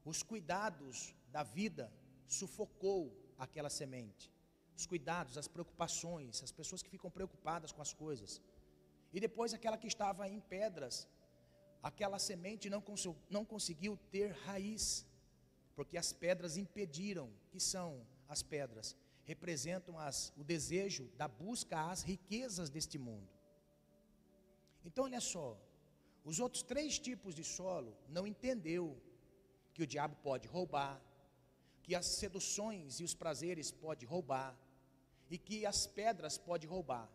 [0.04, 1.90] os cuidados da vida
[2.26, 4.30] sufocou aquela semente
[4.78, 8.40] os cuidados, as preocupações, as pessoas que ficam preocupadas com as coisas.
[9.12, 11.08] E depois aquela que estava em pedras,
[11.82, 15.04] aquela semente não, cons não conseguiu ter raiz,
[15.74, 18.96] porque as pedras impediram, que são as pedras,
[19.30, 23.28] representam as, o desejo da busca às riquezas deste mundo.
[24.84, 25.48] Então olha só,
[26.24, 28.84] os outros três tipos de solo não entendeu
[29.74, 31.00] que o diabo pode roubar,
[31.82, 34.58] que as seduções e os prazeres pode roubar,
[35.30, 37.06] e que as pedras pode roubar.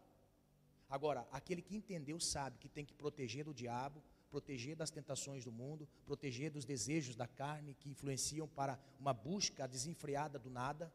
[0.88, 5.52] Agora, aquele que entendeu sabe que tem que proteger do diabo, proteger das tentações do
[5.52, 10.94] mundo, proteger dos desejos da carne que influenciam para uma busca desenfreada do nada.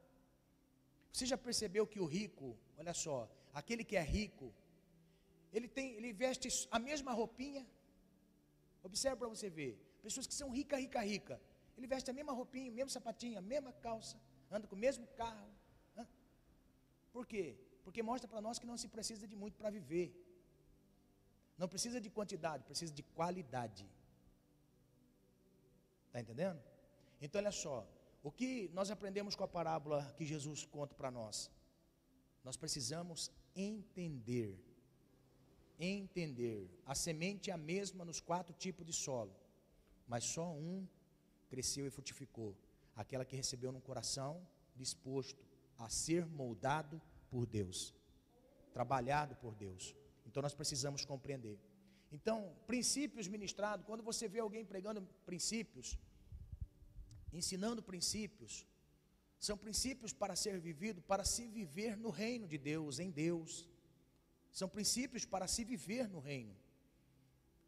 [1.13, 4.53] Você já percebeu que o rico, olha só, aquele que é rico,
[5.53, 7.67] ele tem, ele veste a mesma roupinha?
[8.83, 9.73] Observe para você ver.
[10.03, 11.41] Pessoas que são rica, rica, rica.
[11.77, 15.49] Ele veste a mesma roupinha, mesmo sapatinho, a mesma calça, anda com o mesmo carro,
[17.13, 17.45] por quê?
[17.85, 20.09] Porque mostra para nós que não se precisa de muito para viver.
[21.61, 23.85] Não precisa de quantidade, precisa de qualidade.
[26.07, 26.63] Está entendendo?
[27.21, 27.77] Então, olha só.
[28.23, 31.51] O que nós aprendemos com a parábola que Jesus conta para nós?
[32.43, 34.59] Nós precisamos entender.
[35.79, 36.69] Entender.
[36.85, 39.35] A semente é a mesma nos quatro tipos de solo,
[40.07, 40.87] mas só um
[41.49, 42.57] cresceu e frutificou.
[42.97, 45.45] Aquela que recebeu no coração disposto
[45.77, 47.01] a ser moldado
[47.31, 47.95] por Deus,
[48.73, 49.95] trabalhado por Deus.
[50.27, 51.59] Então nós precisamos compreender.
[52.11, 55.97] Então, princípios ministrados, quando você vê alguém pregando princípios,
[57.33, 58.67] ensinando princípios,
[59.39, 63.69] são princípios para ser vivido, para se viver no reino de Deus, em Deus.
[64.51, 66.57] São princípios para se viver no reino.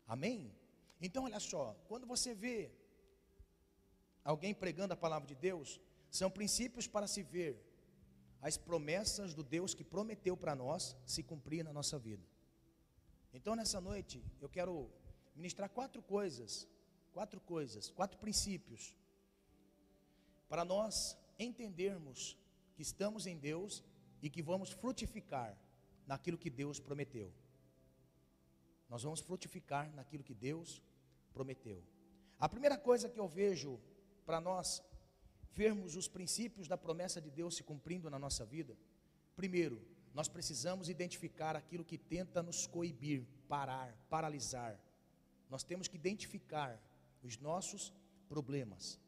[0.06, 0.52] Amém?
[1.00, 2.72] Então, olha só, quando você vê
[4.24, 5.80] alguém pregando a palavra de Deus,
[6.10, 7.64] são princípios para se ver
[8.42, 12.26] as promessas do Deus que prometeu para nós se cumprir na nossa vida.
[13.32, 14.90] Então nessa noite eu quero
[15.36, 16.66] ministrar quatro coisas,
[17.12, 18.96] quatro coisas, quatro princípios
[20.50, 22.36] para nós entendermos
[22.74, 23.84] que estamos em Deus
[24.20, 25.56] e que vamos frutificar
[26.06, 27.32] naquilo que Deus prometeu.
[28.88, 30.82] Nós vamos frutificar naquilo que Deus
[31.32, 31.82] prometeu.
[32.38, 33.80] A primeira coisa que eu vejo
[34.26, 34.82] para nós
[35.52, 38.76] vermos os princípios da promessa de Deus se cumprindo na nossa vida,
[39.36, 39.80] primeiro,
[40.12, 44.80] nós precisamos identificar aquilo que tenta nos coibir, parar, paralisar.
[45.48, 46.82] Nós temos que identificar
[47.22, 47.94] os nossos
[48.28, 48.99] problemas,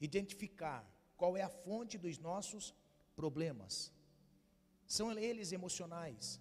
[0.00, 0.84] identificar
[1.16, 2.74] qual é a fonte dos nossos
[3.14, 3.92] problemas.
[4.86, 6.40] São eles emocionais,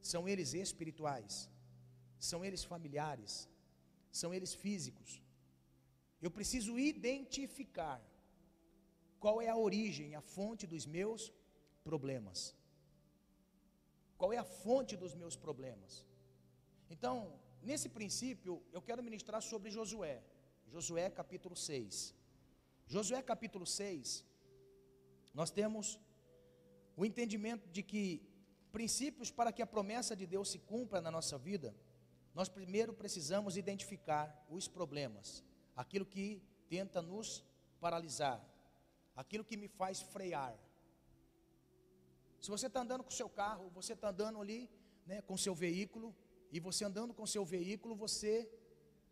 [0.00, 1.50] são eles espirituais,
[2.18, 3.48] são eles familiares,
[4.10, 5.22] são eles físicos.
[6.22, 8.00] Eu preciso identificar
[9.18, 11.32] qual é a origem, a fonte dos meus
[11.82, 12.54] problemas.
[14.16, 16.06] Qual é a fonte dos meus problemas?
[16.90, 20.22] Então, nesse princípio, eu quero ministrar sobre Josué.
[20.66, 22.14] Josué capítulo 6.
[22.92, 24.26] Josué capítulo 6,
[25.32, 25.96] nós temos
[26.96, 28.20] o entendimento de que
[28.72, 31.72] princípios para que a promessa de Deus se cumpra na nossa vida,
[32.34, 35.44] nós primeiro precisamos identificar os problemas,
[35.76, 37.44] aquilo que tenta nos
[37.78, 38.44] paralisar,
[39.14, 40.58] aquilo que me faz frear.
[42.40, 44.68] Se você está andando com o seu carro, você está andando ali
[45.06, 46.12] né, com o seu veículo,
[46.50, 48.50] e você andando com o seu veículo, você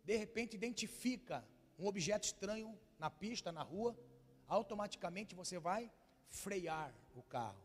[0.03, 3.97] de repente identifica um objeto estranho na pista, na rua,
[4.47, 5.91] automaticamente você vai
[6.27, 7.63] frear o carro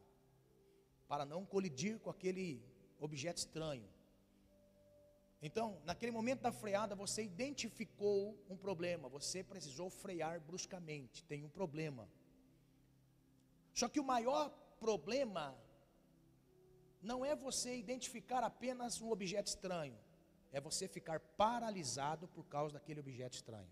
[1.08, 2.62] para não colidir com aquele
[2.98, 3.88] objeto estranho.
[5.42, 11.50] Então, naquele momento da freada, você identificou um problema, você precisou frear bruscamente, tem um
[11.50, 12.08] problema.
[13.74, 15.54] Só que o maior problema
[17.02, 19.98] não é você identificar apenas um objeto estranho,
[20.50, 23.68] é você ficar paralisado por causa daquele objeto estranho.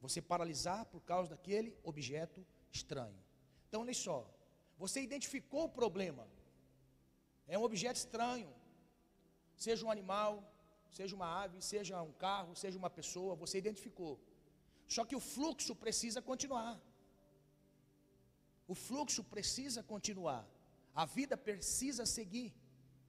[0.00, 3.22] Você paralisar por causa daquele objeto estranho.
[3.68, 4.18] Então, olha só,
[4.78, 6.26] você identificou o problema.
[7.46, 8.50] É um objeto estranho.
[9.56, 10.32] Seja um animal,
[10.90, 14.18] seja uma ave, seja um carro, seja uma pessoa, você identificou.
[14.88, 16.80] Só que o fluxo precisa continuar.
[18.66, 20.42] O fluxo precisa continuar.
[20.94, 22.54] A vida precisa seguir.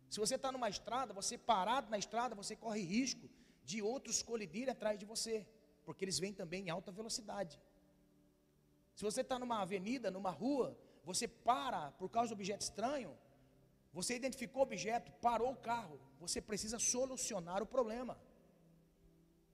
[0.09, 3.29] Se você está numa estrada, você parado na estrada, você corre risco
[3.63, 5.47] de outros colidirem atrás de você,
[5.85, 7.59] porque eles vêm também em alta velocidade.
[8.95, 13.17] Se você está numa avenida, numa rua, você para por causa do objeto estranho,
[13.93, 18.17] você identificou o objeto, parou o carro, você precisa solucionar o problema.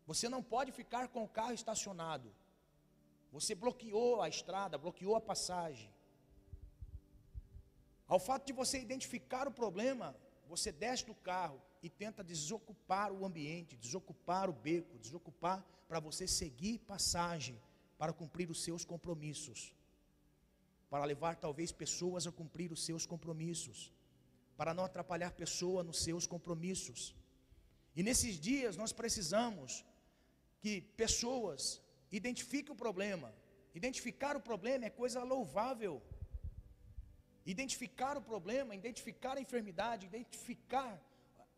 [0.05, 2.33] Você não pode ficar com o carro estacionado.
[3.31, 5.91] Você bloqueou a estrada, bloqueou a passagem.
[8.07, 10.15] Ao fato de você identificar o problema,
[10.47, 16.27] você desce do carro e tenta desocupar o ambiente, desocupar o beco, desocupar para você
[16.27, 17.59] seguir passagem,
[17.97, 19.73] para cumprir os seus compromissos
[20.89, 23.91] para levar talvez pessoas a cumprir os seus compromissos,
[24.55, 27.15] para não atrapalhar pessoa nos seus compromissos.
[27.95, 29.85] E nesses dias nós precisamos
[30.59, 33.33] que pessoas identifiquem o problema.
[33.75, 36.01] Identificar o problema é coisa louvável.
[37.45, 40.99] Identificar o problema, identificar a enfermidade, identificar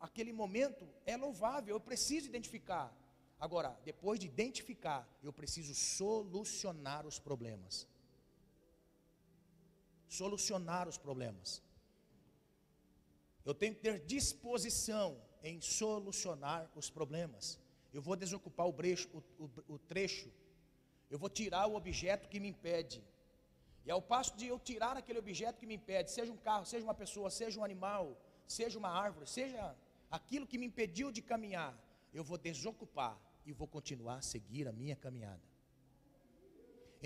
[0.00, 1.74] aquele momento é louvável.
[1.74, 2.94] Eu preciso identificar.
[3.38, 7.86] Agora, depois de identificar, eu preciso solucionar os problemas
[10.10, 11.62] solucionar os problemas.
[13.44, 15.08] Eu tenho que ter disposição
[15.42, 17.58] em solucionar os problemas.
[17.92, 20.30] Eu vou desocupar o, brecho, o, o, o trecho.
[21.08, 23.02] Eu vou tirar o objeto que me impede.
[23.86, 26.84] E ao passo de eu tirar aquele objeto que me impede, seja um carro, seja
[26.84, 29.74] uma pessoa, seja um animal, seja uma árvore, seja
[30.10, 31.72] aquilo que me impediu de caminhar,
[32.12, 33.14] eu vou desocupar
[33.46, 35.46] e vou continuar a seguir a minha caminhada.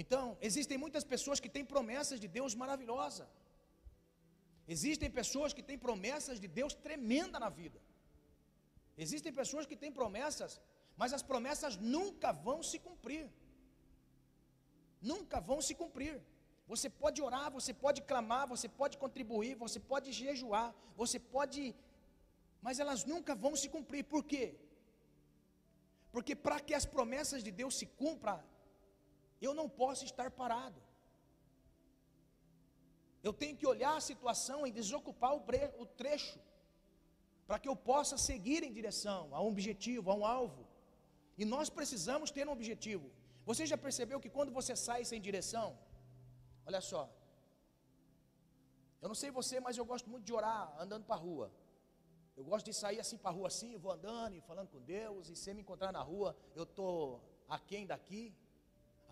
[0.03, 3.29] Então, existem muitas pessoas que têm promessas de Deus maravilhosa.
[4.67, 7.81] Existem pessoas que têm promessas de Deus tremenda na vida.
[8.97, 10.61] Existem pessoas que têm promessas,
[10.97, 13.25] mas as promessas nunca vão se cumprir.
[15.01, 16.15] Nunca vão se cumprir.
[16.73, 21.75] Você pode orar, você pode clamar, você pode contribuir, você pode jejuar, você pode.
[22.67, 24.03] Mas elas nunca vão se cumprir.
[24.13, 24.45] Por quê?
[26.15, 28.41] Porque para que as promessas de Deus se cumpram,
[29.47, 30.81] eu não posso estar parado.
[33.27, 36.39] Eu tenho que olhar a situação e desocupar o, trecho,
[37.47, 40.63] para que eu possa seguir em direção a um objetivo, a um alvo.
[41.41, 43.07] E nós precisamos ter um objetivo.
[43.51, 45.69] Você já percebeu que quando você sai sem direção,
[46.69, 47.03] olha só,
[49.03, 51.49] eu não sei você, mas eu gosto muito de orar andando para a rua.
[52.37, 55.29] Eu gosto de sair assim para a rua assim, vou andando e falando com Deus,
[55.29, 58.35] e se me encontrar na rua, eu estou aquém daqui,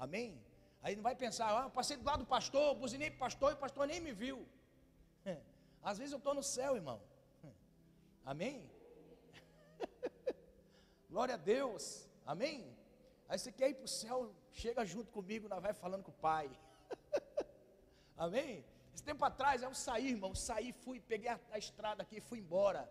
[0.05, 0.45] Amém?
[0.83, 3.55] Aí não vai pensar, ah, passei do lado do pastor, buzinei para o pastor e
[3.55, 4.47] o pastor nem me viu.
[5.83, 7.01] Às vezes eu estou no céu, irmão.
[8.25, 8.69] Amém?
[11.09, 12.09] Glória a Deus.
[12.27, 12.77] Amém?
[13.29, 16.15] Aí você quer ir para o céu, chega junto comigo, nós vai falando com o
[16.15, 16.51] Pai.
[18.17, 18.65] Amém?
[18.93, 22.41] Esse tempo atrás, eu saí, irmão, saí, fui, peguei a, a estrada aqui e fui
[22.41, 22.91] embora.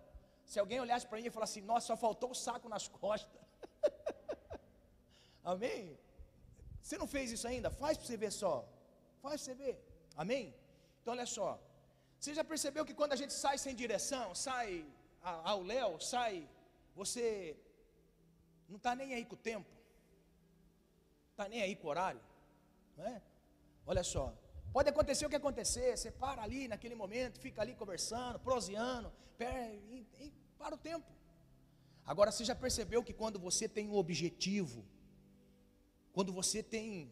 [0.52, 3.42] Se alguém olhasse para mim e falasse assim, nossa, só faltou o saco nas costas.
[5.52, 5.98] Amém?
[6.82, 7.70] Você não fez isso ainda?
[7.82, 8.54] Faz para você ver só.
[9.22, 9.76] Faz para você ver.
[10.24, 10.44] Amém?
[11.02, 11.50] Então olha só.
[12.20, 14.86] Você já percebeu que quando a gente sai sem direção, sai
[15.52, 16.34] ao léu, sai,
[17.00, 17.56] você
[18.68, 19.72] não está nem aí com o tempo,
[21.32, 22.22] está nem aí com o horário,
[22.98, 23.22] não é?
[23.86, 24.34] Olha só,
[24.74, 29.80] pode acontecer o que acontecer, você para ali naquele momento, fica ali conversando, proseando, per-
[30.62, 31.12] para o tempo.
[32.06, 34.86] Agora você já percebeu que quando você tem um objetivo,
[36.14, 37.12] quando você tem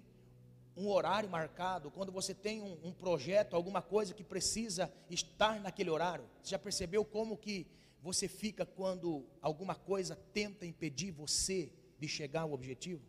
[0.75, 5.89] um horário marcado, quando você tem um, um projeto, alguma coisa que precisa estar naquele
[5.89, 7.67] horário, você já percebeu como que
[8.01, 13.03] você fica quando alguma coisa tenta impedir você de chegar ao objetivo?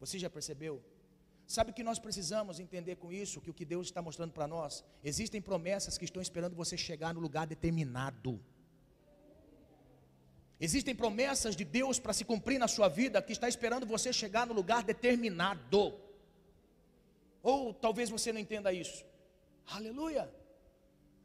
[0.00, 0.82] Você já percebeu?
[1.46, 4.48] Sabe o que nós precisamos entender com isso, que o que Deus está mostrando para
[4.48, 4.84] nós?
[5.04, 8.40] Existem promessas que estão esperando você chegar no lugar determinado.
[10.58, 14.46] Existem promessas de Deus para se cumprir na sua vida que está esperando você chegar
[14.46, 15.94] no lugar determinado.
[17.42, 19.04] Ou talvez você não entenda isso.
[19.66, 20.28] Aleluia.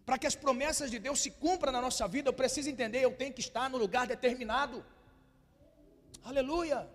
[0.05, 3.15] Para que as promessas de Deus se cumpram na nossa vida, eu preciso entender, eu
[3.15, 4.85] tenho que estar no lugar determinado.
[6.23, 6.87] Aleluia.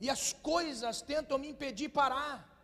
[0.00, 2.57] E as coisas tentam me impedir parar.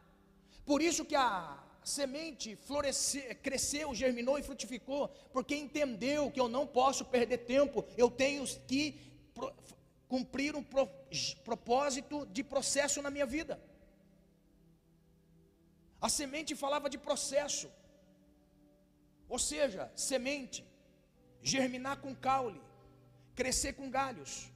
[0.65, 6.67] Por isso que a semente floresceu, cresceu, germinou e frutificou, porque entendeu que eu não
[6.67, 8.83] posso perder tempo, eu tenho que
[10.09, 10.89] cumprir um pro,
[11.45, 13.61] propósito de processo na minha vida.
[16.01, 17.71] A semente falava de processo,
[19.29, 20.65] ou seja, semente,
[21.43, 22.61] germinar com caule,
[23.35, 24.51] crescer com galhos,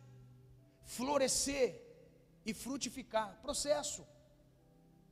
[0.85, 1.69] florescer
[2.47, 4.07] e frutificar, processo.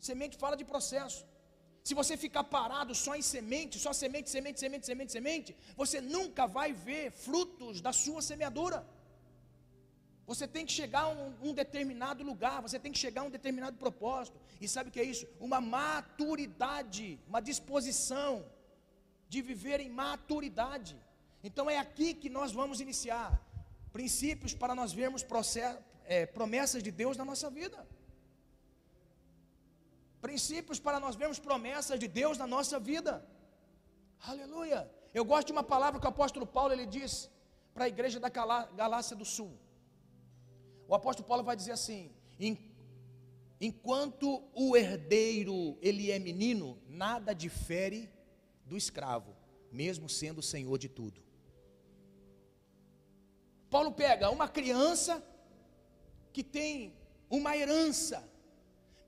[0.01, 1.25] Semente fala de processo.
[1.83, 6.45] Se você ficar parado só em semente, só semente, semente, semente, semente, semente, você nunca
[6.45, 8.85] vai ver frutos da sua semeadura.
[10.27, 13.31] Você tem que chegar a um, um, determinado lugar, você tem que chegar a um
[13.31, 14.41] determinado propósito.
[14.61, 15.29] E sabe o que é isso?
[15.39, 18.45] Uma maturidade, uma disposição
[19.29, 20.97] de viver em maturidade.
[21.45, 23.41] Então é aqui que nós vamos iniciar
[23.93, 27.87] princípios para nós vermos processo, é, promessas de Deus na nossa vida
[30.27, 33.13] princípios para nós vermos promessas de Deus na nossa vida.
[34.31, 34.81] Aleluia.
[35.19, 37.31] Eu gosto de uma palavra que o apóstolo Paulo ele diz
[37.73, 38.29] para a igreja da
[38.81, 39.53] Galácia do Sul.
[40.89, 42.01] O apóstolo Paulo vai dizer assim:
[43.69, 48.01] enquanto o herdeiro ele é menino, nada difere
[48.65, 49.33] do escravo,
[49.71, 51.21] mesmo sendo senhor de tudo.
[53.71, 55.23] Paulo pega uma criança
[56.33, 56.73] que tem
[57.31, 58.19] uma herança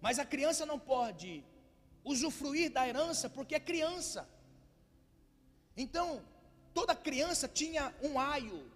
[0.00, 1.44] mas a criança não pode
[2.04, 4.28] usufruir da herança porque é criança.
[5.76, 6.22] Então,
[6.72, 8.70] toda criança tinha um aio,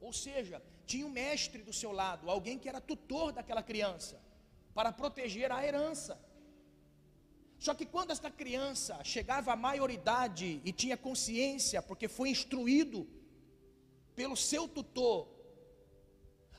[0.00, 4.20] ou seja, tinha um mestre do seu lado, alguém que era tutor daquela criança,
[4.74, 6.18] para proteger a herança.
[7.58, 13.06] Só que quando esta criança chegava à maioridade e tinha consciência, porque foi instruído
[14.14, 15.28] pelo seu tutor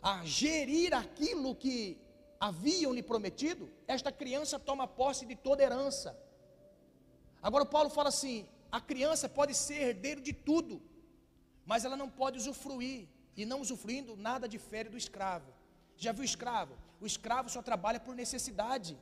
[0.01, 1.97] a gerir aquilo que
[2.39, 6.17] haviam lhe prometido, esta criança toma posse de toda herança.
[7.41, 10.81] Agora o Paulo fala assim: a criança pode ser herdeiro de tudo,
[11.65, 15.51] mas ela não pode usufruir, e não usufruindo, nada difere do escravo.
[15.97, 16.73] Já viu o escravo?
[17.01, 18.97] O escravo só trabalha por necessidade.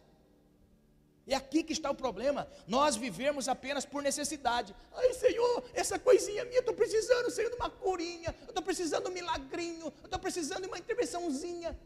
[1.27, 2.47] É aqui que está o problema.
[2.65, 4.73] Nós vivemos apenas por necessidade.
[4.93, 9.03] Ai, Senhor, essa coisinha minha, eu estou precisando, Senhor, de uma curinha, eu estou precisando
[9.03, 11.77] de um milagrinho, eu estou precisando de uma intervençãozinha.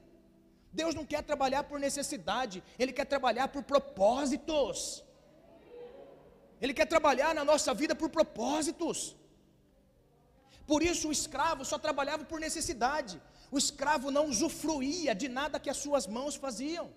[0.73, 5.03] Deus não quer trabalhar por necessidade, Ele quer trabalhar por propósitos.
[6.61, 9.15] Ele quer trabalhar na nossa vida por propósitos.
[10.65, 13.19] Por isso o escravo só trabalhava por necessidade.
[13.49, 16.89] O escravo não usufruía de nada que as suas mãos faziam.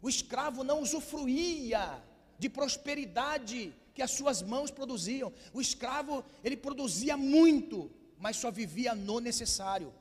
[0.00, 2.02] O escravo não usufruía
[2.38, 5.30] de prosperidade que as suas mãos produziam.
[5.52, 9.92] O escravo, ele produzia muito, mas só vivia no necessário.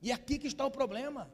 [0.00, 1.28] E é aqui que está o problema.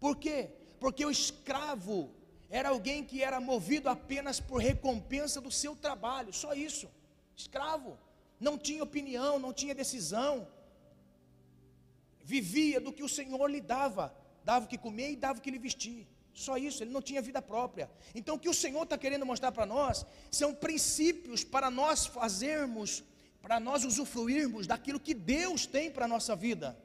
[0.00, 0.50] Por quê?
[0.80, 2.10] Porque o escravo
[2.50, 6.88] era alguém que era movido apenas por recompensa do seu trabalho, só isso.
[7.36, 7.98] Escravo,
[8.40, 10.48] não tinha opinião, não tinha decisão,
[12.22, 15.50] vivia do que o Senhor lhe dava, dava o que comer e dava o que
[15.50, 16.06] lhe vestir.
[16.32, 17.90] Só isso, ele não tinha vida própria.
[18.14, 23.02] Então, o que o Senhor está querendo mostrar para nós são princípios para nós fazermos,
[23.42, 26.78] para nós usufruirmos daquilo que Deus tem para a nossa vida.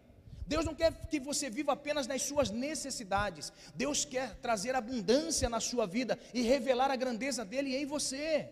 [0.45, 3.51] Deus não quer que você viva apenas nas suas necessidades.
[3.73, 8.49] Deus quer trazer abundância na sua vida e revelar a grandeza dele em você.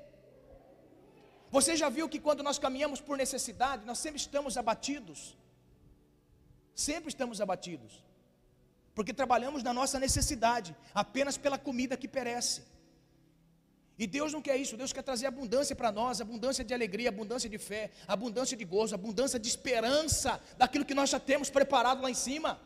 [1.49, 5.37] Você já viu que quando nós caminhamos por necessidade, nós sempre estamos abatidos?
[6.73, 8.03] Sempre estamos abatidos.
[8.95, 12.63] Porque trabalhamos na nossa necessidade, apenas pela comida que perece.
[14.01, 17.47] E Deus não quer isso, Deus quer trazer abundância para nós, abundância de alegria, abundância
[17.47, 22.09] de fé, abundância de gozo, abundância de esperança daquilo que nós já temos preparado lá
[22.09, 22.59] em cima.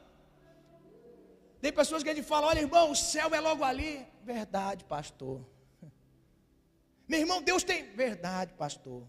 [1.59, 4.07] Tem pessoas que a gente fala: olha, irmão, o céu é logo ali.
[4.23, 5.45] Verdade, pastor.
[7.05, 7.83] Meu irmão, Deus tem.
[7.93, 9.03] Verdade, pastor.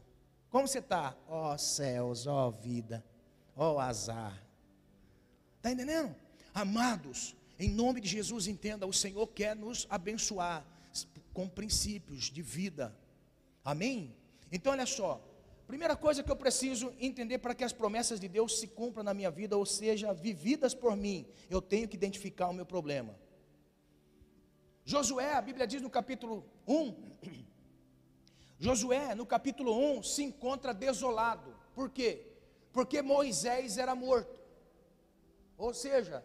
[0.51, 1.17] Como você está?
[1.29, 3.05] Ó oh, céus, ó oh, vida,
[3.55, 4.37] ó oh, azar.
[5.59, 6.13] Está entendendo?
[6.53, 10.67] Amados, em nome de Jesus, entenda: o Senhor quer nos abençoar
[11.37, 12.97] com princípios de vida.
[13.63, 14.17] Amém?
[14.51, 15.21] Então, olha só.
[15.67, 19.13] Primeira coisa que eu preciso entender para que as promessas de Deus se cumpram na
[19.13, 23.15] minha vida, ou seja, vividas por mim, eu tenho que identificar o meu problema.
[24.83, 26.95] Josué, a Bíblia diz no capítulo 1,
[28.59, 31.55] Josué, no capítulo 1, se encontra desolado.
[31.75, 32.27] Por quê?
[32.73, 34.41] Porque Moisés era morto.
[35.59, 36.25] Ou seja,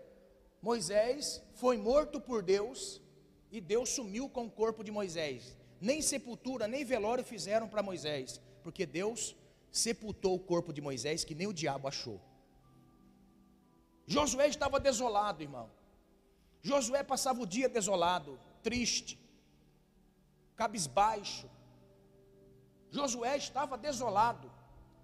[0.62, 3.01] Moisés foi morto por Deus
[3.52, 5.58] e Deus sumiu com o corpo de Moisés.
[5.80, 9.36] Nem sepultura, nem velório fizeram para Moisés, porque Deus
[9.72, 12.20] sepultou o corpo de Moisés que nem o diabo achou.
[14.06, 15.70] Josué estava desolado, irmão.
[16.62, 19.20] Josué passava o dia desolado, triste,
[20.56, 21.50] cabisbaixo.
[22.90, 24.52] Josué estava desolado.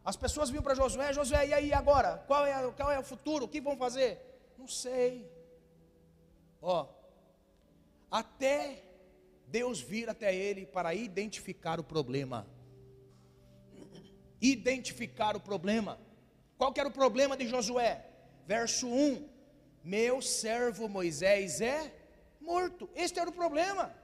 [0.05, 2.23] As pessoas vinham para Josué, Josué, e aí agora?
[2.27, 3.45] Qual é, qual é o futuro?
[3.45, 4.11] O que vão fazer?
[4.57, 5.29] Não sei.
[6.61, 6.87] Ó,
[8.11, 8.83] até
[9.47, 12.47] Deus vir até ele para identificar o problema.
[14.41, 15.99] Identificar o problema.
[16.57, 18.05] Qual que era o problema de Josué?
[18.45, 19.27] Verso 1:
[19.83, 21.93] Meu servo Moisés é
[22.41, 22.89] morto.
[22.95, 23.95] Este era o problema.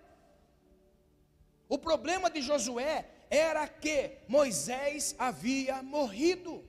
[1.67, 6.63] O problema de Josué era que Moisés havia morrido.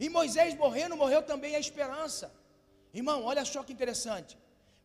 [0.00, 2.32] E Moisés morrendo, morreu também a esperança.
[2.92, 4.38] Irmão, olha só que interessante.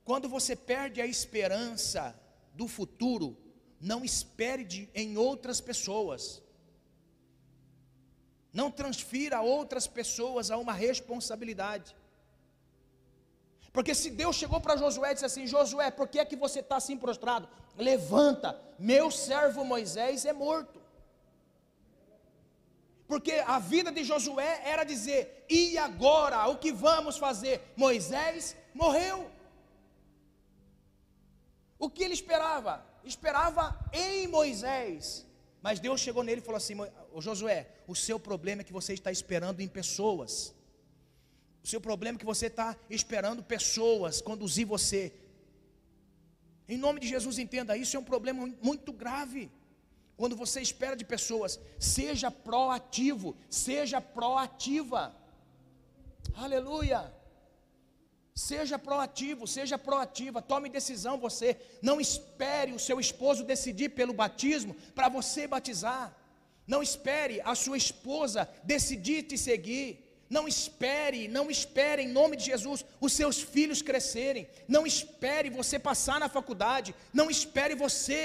[0.04, 2.16] Quando você perde a esperança
[2.54, 3.38] do futuro,
[3.80, 6.41] não espere de, em outras pessoas.
[8.51, 11.95] Não transfira outras pessoas a uma responsabilidade.
[13.72, 16.60] Porque se Deus chegou para Josué e disse assim: Josué, por que é que você
[16.60, 17.49] está assim prostrado?
[17.76, 20.83] Levanta, meu servo Moisés é morto.
[23.14, 26.47] Porque a vida de Josué era dizer: e agora?
[26.47, 27.61] O que vamos fazer?
[27.76, 29.30] Moisés morreu.
[31.78, 32.84] O que ele esperava?
[33.03, 35.28] Esperava em Moisés.
[35.61, 36.76] Mas Deus chegou nele e falou assim:
[37.20, 40.55] Josué, o seu problema é que você está esperando em pessoas.
[41.64, 45.14] O seu problema é que você está esperando pessoas conduzir você.
[46.68, 49.51] Em nome de Jesus, entenda, isso é um problema muito grave.
[50.16, 55.16] Quando você espera de pessoas, seja proativo, seja proativa.
[56.36, 57.14] Aleluia.
[58.36, 61.59] Seja proativo, seja proativa, tome decisão você.
[61.82, 66.16] Não espere o seu esposo decidir pelo batismo para você batizar.
[66.66, 70.12] Não espere a sua esposa decidir te seguir.
[70.36, 74.48] Não espere, não espere em nome de Jesus os seus filhos crescerem.
[74.76, 76.96] Não espere você passar na faculdade.
[77.20, 78.20] Não espere você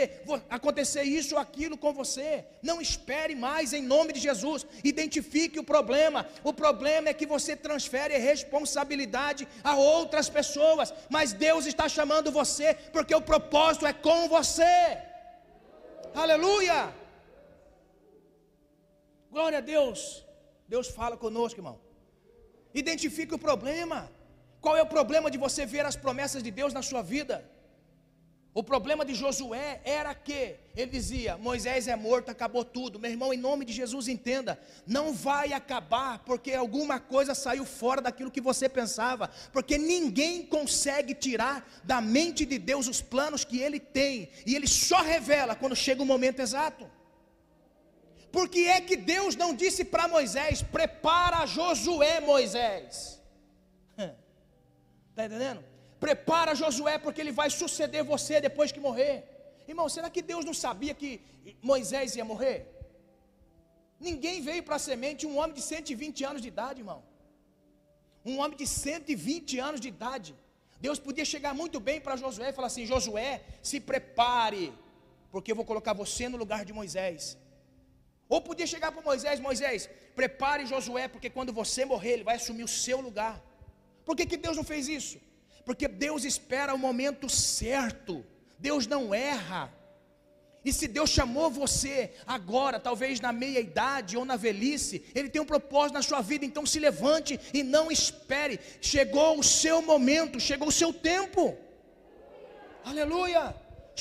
[0.48, 2.30] acontecer isso ou aquilo com você.
[2.62, 4.64] Não espere mais em nome de Jesus.
[4.92, 6.20] Identifique o problema.
[6.42, 10.94] O problema é que você transfere responsabilidade a outras pessoas.
[11.10, 14.78] Mas Deus está chamando você porque o propósito é com você.
[16.14, 16.80] Aleluia!
[19.30, 20.00] Glória a Deus.
[20.66, 21.87] Deus fala conosco, irmão.
[22.74, 24.10] Identifique o problema.
[24.60, 27.44] Qual é o problema de você ver as promessas de Deus na sua vida?
[28.54, 32.98] O problema de Josué era que ele dizia: Moisés é morto, acabou tudo.
[32.98, 38.00] Meu irmão, em nome de Jesus, entenda: não vai acabar porque alguma coisa saiu fora
[38.00, 43.60] daquilo que você pensava, porque ninguém consegue tirar da mente de Deus os planos que
[43.60, 46.97] ele tem, e ele só revela quando chega o momento exato.
[48.30, 53.20] Por que é que Deus não disse para Moisés: prepara Josué, Moisés?
[55.10, 55.64] Está entendendo?
[55.98, 59.16] Prepara Josué, porque ele vai suceder você depois que morrer.
[59.66, 61.20] Irmão, será que Deus não sabia que
[61.60, 62.58] Moisés ia morrer?
[64.08, 67.02] Ninguém veio para a semente um homem de 120 anos de idade, irmão.
[68.24, 70.34] Um homem de 120 anos de idade.
[70.80, 74.72] Deus podia chegar muito bem para Josué e falar assim: Josué, se prepare,
[75.32, 77.36] porque eu vou colocar você no lugar de Moisés.
[78.28, 82.64] Ou podia chegar para Moisés: Moisés, prepare Josué, porque quando você morrer, ele vai assumir
[82.64, 83.42] o seu lugar.
[84.04, 85.18] Por que, que Deus não fez isso?
[85.64, 88.24] Porque Deus espera o momento certo,
[88.58, 89.72] Deus não erra.
[90.64, 95.40] E se Deus chamou você agora, talvez na meia idade ou na velhice, Ele tem
[95.40, 98.58] um propósito na sua vida, então se levante e não espere.
[98.80, 101.56] Chegou o seu momento, chegou o seu tempo.
[102.84, 103.54] Aleluia.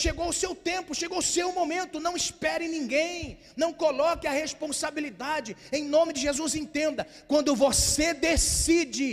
[0.04, 2.00] Chegou o seu tempo, chegou o seu momento.
[2.08, 5.58] Não espere ninguém, não coloque a responsabilidade.
[5.72, 9.10] Em nome de Jesus, entenda: quando você decide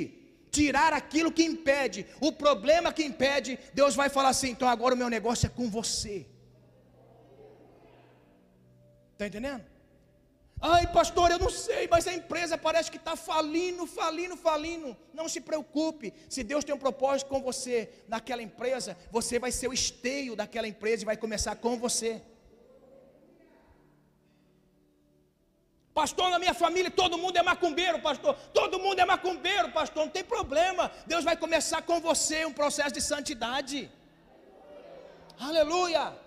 [0.51, 4.99] tirar aquilo que impede, o problema que impede, Deus vai falar assim: então agora o
[5.03, 6.27] meu negócio é com você.
[9.15, 9.74] Está entendendo?
[10.67, 14.97] Ai, pastor, eu não sei, mas a empresa parece que está falindo, falindo, falindo.
[15.13, 16.15] Não se preocupe.
[16.27, 20.67] Se Deus tem um propósito com você naquela empresa, você vai ser o esteio daquela
[20.67, 22.23] empresa e vai começar com você.
[25.93, 28.35] Pastor, na minha família todo mundo é macumbeiro, pastor.
[28.55, 30.07] Todo mundo é macumbeiro, pastor.
[30.07, 30.91] Não tem problema.
[31.07, 33.91] Deus vai começar com você um processo de santidade.
[35.39, 36.24] Aleluia.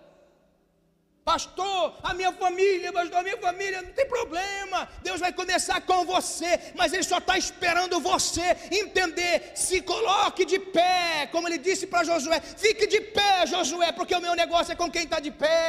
[1.27, 4.87] Pastor, a minha família, pastor, a minha família, não tem problema.
[5.07, 8.45] Deus vai começar com você, mas Ele só está esperando você
[8.81, 9.51] entender.
[9.53, 14.21] Se coloque de pé, como Ele disse para Josué: fique de pé, Josué, porque o
[14.21, 15.65] meu negócio é com quem está de pé.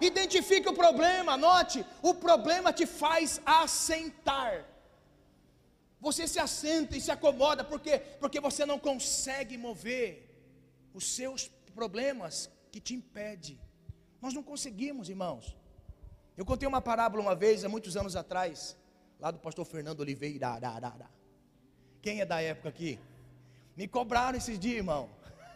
[0.00, 4.64] Identifique o problema, anote: o problema te faz assentar.
[6.00, 8.02] Você se assenta e se acomoda, por quê?
[8.18, 10.08] Porque você não consegue mover
[10.92, 13.67] os seus problemas que te impedem.
[14.20, 15.56] Nós não conseguimos, irmãos.
[16.36, 18.76] Eu contei uma parábola uma vez, há muitos anos atrás,
[19.18, 20.58] lá do pastor Fernando Oliveira.
[22.00, 22.98] Quem é da época aqui?
[23.76, 25.08] Me cobraram esses dias, irmão.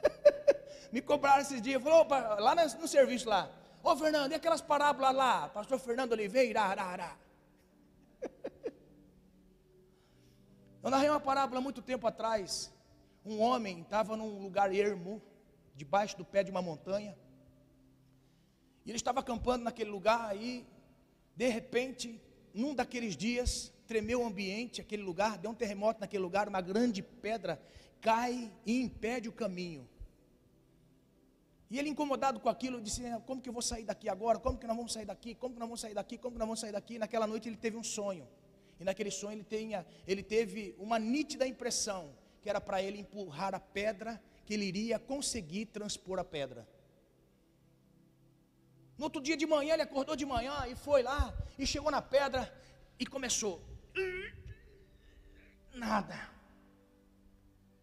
[0.93, 1.83] Me cobraram esses dias.
[1.83, 3.51] Falou, lá no, serviço lá.
[3.83, 5.49] Ô Fernando, e aquelas parábolas lá?
[5.49, 6.61] Pastor Fernando Oliveira.
[10.83, 12.73] Eu narrei uma parábola muito tempo atrás.
[13.25, 15.23] Um homem estava num lugar ermo,
[15.75, 17.17] debaixo do pé de uma montanha.
[18.85, 20.67] E ele estava acampando naquele lugar aí,
[21.37, 22.21] de repente,
[22.53, 27.03] num daqueles dias, tremeu o ambiente, aquele lugar, deu um terremoto naquele lugar, uma grande
[27.03, 27.61] pedra
[28.03, 29.89] cai e impede o caminho.
[31.71, 34.39] E ele incomodado com aquilo, disse: Como que eu vou sair daqui agora?
[34.39, 35.35] Como que nós vamos sair daqui?
[35.35, 36.19] Como que nós vamos sair daqui?
[36.19, 36.99] Como que nós vamos sair daqui?
[36.99, 38.29] Naquela noite ele teve um sonho.
[38.79, 42.13] E naquele sonho ele, tenha, ele teve uma nítida impressão
[42.43, 46.69] que era para ele empurrar a pedra, que ele iria conseguir transpor a pedra.
[49.03, 52.01] No outro dia de manhã, ele acordou de manhã e foi lá, e chegou na
[52.01, 52.41] pedra
[53.01, 53.61] e começou.
[55.75, 56.31] Nada.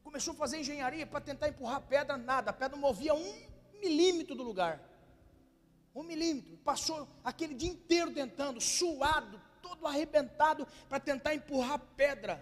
[0.02, 2.52] Começou a fazer engenharia para tentar empurrar a pedra, nada.
[2.52, 3.34] A pedra não movia um
[3.82, 4.80] milímetro do lugar.
[5.94, 6.56] Um milímetro.
[6.60, 12.34] Passou aquele dia inteiro tentando, suado, todo arrebentado, para tentar empurrar a pedra.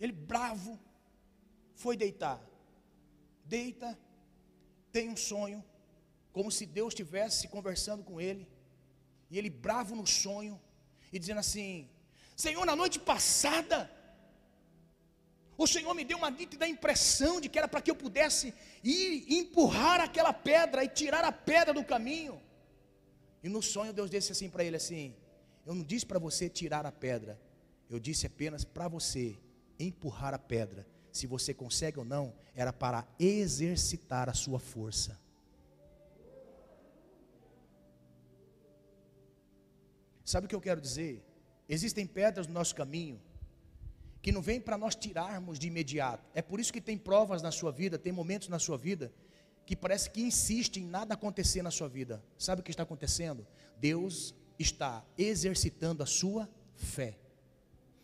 [0.00, 0.76] Ele bravo,
[1.76, 2.40] foi deitar.
[3.44, 3.96] Deita,
[4.90, 5.64] tem um sonho
[6.36, 8.46] como se Deus estivesse conversando com ele,
[9.30, 10.60] e ele bravo no sonho,
[11.10, 11.88] e dizendo assim:
[12.44, 13.90] Senhor, na noite passada,
[15.56, 18.52] o Senhor me deu uma nítida impressão de que era para que eu pudesse
[18.84, 22.38] ir empurrar aquela pedra e tirar a pedra do caminho.
[23.42, 25.16] E no sonho Deus disse assim para ele assim:
[25.64, 27.40] Eu não disse para você tirar a pedra,
[27.88, 29.38] eu disse apenas para você
[29.78, 30.86] empurrar a pedra.
[31.10, 35.18] Se você consegue ou não, era para exercitar a sua força.
[40.26, 41.24] Sabe o que eu quero dizer?
[41.68, 43.22] Existem pedras no nosso caminho
[44.20, 46.28] que não vêm para nós tirarmos de imediato.
[46.34, 49.12] É por isso que tem provas na sua vida, tem momentos na sua vida
[49.64, 52.20] que parece que insiste em nada acontecer na sua vida.
[52.36, 53.46] Sabe o que está acontecendo?
[53.78, 57.16] Deus está exercitando a sua fé.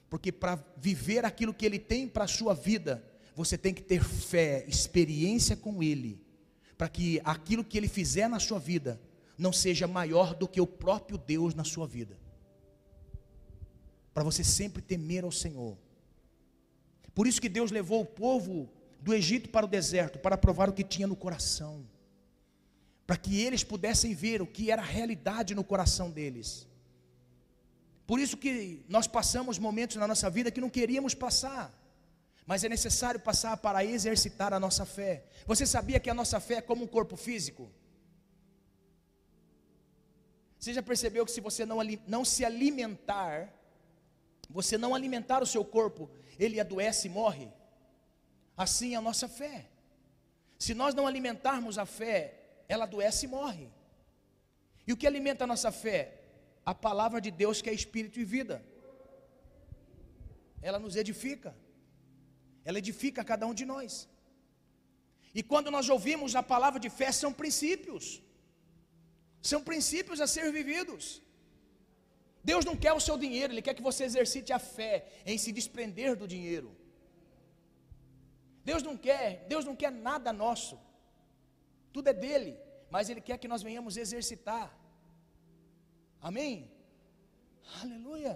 [0.08, 3.04] Porque para viver aquilo que ele tem para a sua vida,
[3.34, 6.24] você tem que ter fé, experiência com ele,
[6.78, 9.00] para que aquilo que ele fizer na sua vida
[9.42, 12.16] não seja maior do que o próprio Deus na sua vida.
[14.14, 15.76] Para você sempre temer ao Senhor.
[17.14, 18.70] Por isso que Deus levou o povo
[19.00, 21.84] do Egito para o deserto, para provar o que tinha no coração.
[23.06, 26.66] Para que eles pudessem ver o que era a realidade no coração deles.
[28.06, 31.76] Por isso que nós passamos momentos na nossa vida que não queríamos passar.
[32.46, 35.24] Mas é necessário passar para exercitar a nossa fé.
[35.46, 37.70] Você sabia que a nossa fé é como um corpo físico?
[40.62, 43.52] Você já percebeu que se você não, não se alimentar,
[44.48, 46.08] você não alimentar o seu corpo,
[46.38, 47.48] ele adoece e morre?
[48.56, 49.66] Assim é a nossa fé.
[50.56, 52.16] Se nós não alimentarmos a fé,
[52.68, 53.68] ela adoece e morre.
[54.86, 56.00] E o que alimenta a nossa fé?
[56.64, 58.64] A palavra de Deus que é espírito e vida.
[60.68, 61.56] Ela nos edifica.
[62.64, 64.08] Ela edifica cada um de nós.
[65.34, 68.22] E quando nós ouvimos a palavra de fé, são princípios.
[69.50, 71.04] São princípios a ser vividos.
[72.50, 74.94] Deus não quer o seu dinheiro, Ele quer que você exercite a fé
[75.26, 76.70] em se desprender do dinheiro.
[78.70, 80.76] Deus não quer, Deus não quer nada nosso.
[81.92, 82.52] Tudo é dele,
[82.94, 84.66] mas ele quer que nós venhamos exercitar.
[86.20, 86.70] Amém?
[87.80, 88.34] Aleluia.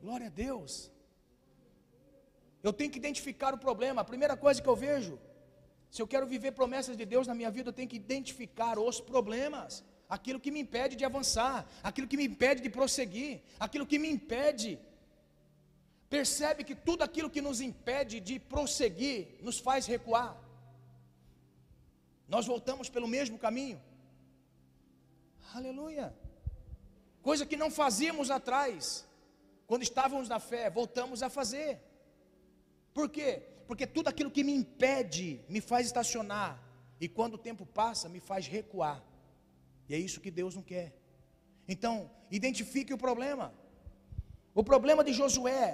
[0.00, 0.90] Glória a Deus.
[2.62, 4.00] Eu tenho que identificar o problema.
[4.00, 5.18] A primeira coisa que eu vejo,
[5.90, 9.00] se eu quero viver promessas de Deus na minha vida, eu tenho que identificar os
[9.00, 13.98] problemas, aquilo que me impede de avançar, aquilo que me impede de prosseguir, aquilo que
[13.98, 14.78] me impede.
[16.08, 20.36] Percebe que tudo aquilo que nos impede de prosseguir nos faz recuar.
[22.28, 23.80] Nós voltamos pelo mesmo caminho.
[25.52, 26.14] Aleluia.
[27.22, 29.04] Coisa que não fazíamos atrás,
[29.66, 31.80] quando estávamos na fé, voltamos a fazer.
[32.94, 33.42] Por quê?
[33.70, 36.52] Porque tudo aquilo que me impede me faz estacionar,
[37.02, 38.98] e quando o tempo passa, me faz recuar.
[39.88, 40.88] E é isso que Deus não quer.
[41.72, 43.46] Então, identifique o problema.
[44.60, 45.66] O problema de Josué,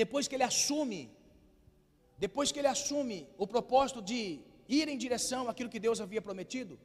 [0.00, 1.00] depois que ele assume,
[2.18, 4.20] depois que ele assume o propósito de
[4.68, 6.78] ir em direção àquilo que Deus havia prometido,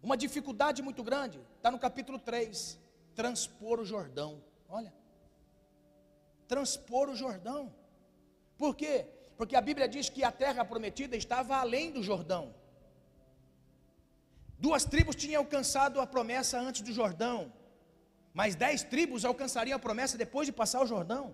[0.00, 2.78] uma dificuldade muito grande, está no capítulo 3,
[3.12, 4.40] transpor o Jordão.
[4.68, 4.94] Olha,
[6.52, 7.62] transpor o Jordão.
[8.62, 8.96] Por quê?
[9.38, 12.44] Porque a Bíblia diz que a terra prometida estava além do Jordão.
[14.66, 17.38] Duas tribos tinham alcançado a promessa antes do Jordão,
[18.34, 21.24] mas dez tribos alcançariam a promessa depois de passar o Jordão.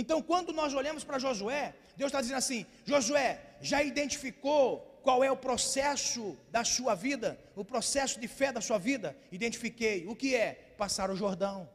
[0.00, 3.30] Então, quando nós olhamos para Josué, Deus está dizendo assim: Josué,
[3.60, 4.66] já identificou
[5.02, 9.16] qual é o processo da sua vida, o processo de fé da sua vida?
[9.30, 10.06] Identifiquei.
[10.06, 10.74] O que é?
[10.78, 11.68] Passar o Jordão.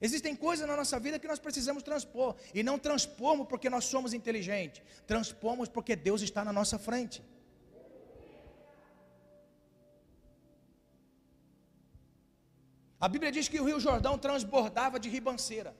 [0.00, 2.34] Existem coisas na nossa vida que nós precisamos transpor.
[2.54, 4.82] E não transpomos porque nós somos inteligentes.
[5.06, 7.22] Transpomos porque Deus está na nossa frente.
[12.98, 15.74] A Bíblia diz que o Rio Jordão transbordava de ribanceira.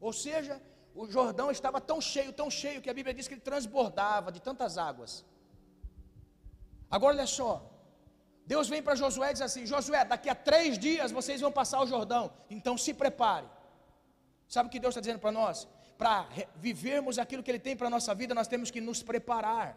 [0.00, 0.60] Ou seja,
[0.94, 4.40] o Jordão estava tão cheio, tão cheio, que a Bíblia diz que ele transbordava de
[4.40, 5.24] tantas águas.
[6.90, 7.75] Agora olha só,
[8.52, 11.80] Deus vem para Josué e diz assim: Josué, daqui a três dias vocês vão passar
[11.80, 12.24] o Jordão,
[12.56, 13.48] então se prepare.
[14.54, 15.66] Sabe o que Deus está dizendo para nós?
[15.98, 16.28] Para
[16.66, 19.68] vivermos aquilo que Ele tem para a nossa vida, nós temos que nos preparar.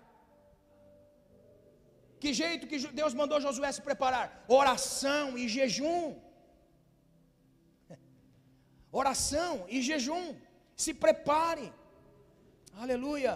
[2.21, 4.25] Que jeito que Deus mandou Josué se preparar?
[4.47, 6.15] Oração e jejum.
[9.01, 10.25] Oração e jejum.
[10.75, 11.67] Se prepare.
[12.83, 13.33] Aleluia.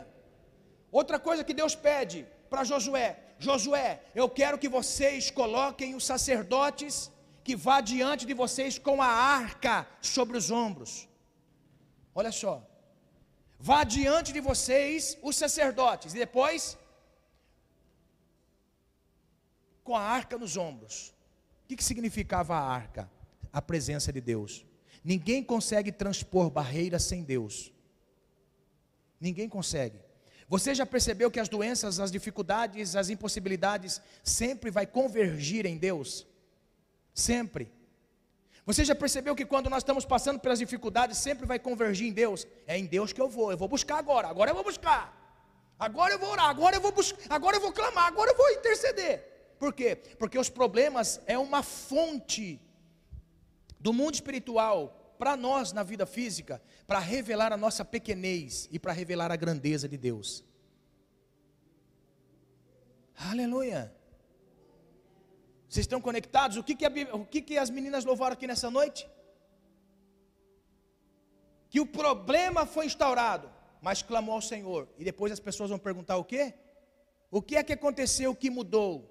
[0.91, 2.19] Outra coisa que Deus pede
[2.51, 3.07] para Josué:
[3.39, 7.11] Josué, eu quero que vocês coloquem os sacerdotes
[7.43, 11.07] que vá diante de vocês com a arca sobre os ombros.
[12.15, 12.65] Olha só.
[13.59, 16.77] Vá diante de vocês os sacerdotes e depois
[19.83, 21.13] com a arca nos ombros.
[21.63, 23.09] O que, que significava a arca?
[23.51, 24.65] A presença de Deus.
[25.03, 27.71] Ninguém consegue transpor barreiras sem Deus.
[29.19, 29.99] Ninguém consegue.
[30.47, 36.27] Você já percebeu que as doenças, as dificuldades, as impossibilidades sempre vai convergir em Deus?
[37.13, 37.71] Sempre.
[38.65, 42.47] Você já percebeu que quando nós estamos passando pelas dificuldades, sempre vai convergir em Deus?
[42.65, 45.19] É em Deus que eu vou, eu vou buscar agora, agora eu vou buscar.
[45.77, 48.49] Agora eu vou orar, agora eu vou buscar, agora eu vou clamar, agora eu vou
[48.51, 49.55] interceder.
[49.59, 49.95] Por quê?
[50.17, 52.61] Porque os problemas é uma fonte
[53.79, 58.91] do mundo espiritual para nós na vida física, para revelar a nossa pequenez e para
[58.91, 60.43] revelar a grandeza de Deus.
[63.15, 63.95] Aleluia.
[65.69, 66.57] Vocês estão conectados?
[66.57, 69.09] O que, que, a, o que, que as meninas louvaram aqui nessa noite?
[71.69, 73.49] Que o problema foi instaurado,
[73.81, 74.89] mas clamou ao Senhor.
[74.97, 76.53] E depois as pessoas vão perguntar o quê?
[77.31, 78.31] O que é que aconteceu?
[78.31, 79.09] O que mudou?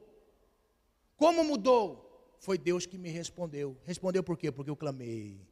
[1.16, 2.36] Como mudou?
[2.38, 3.80] Foi Deus que me respondeu.
[3.82, 4.52] Respondeu por quê?
[4.52, 5.50] Porque eu clamei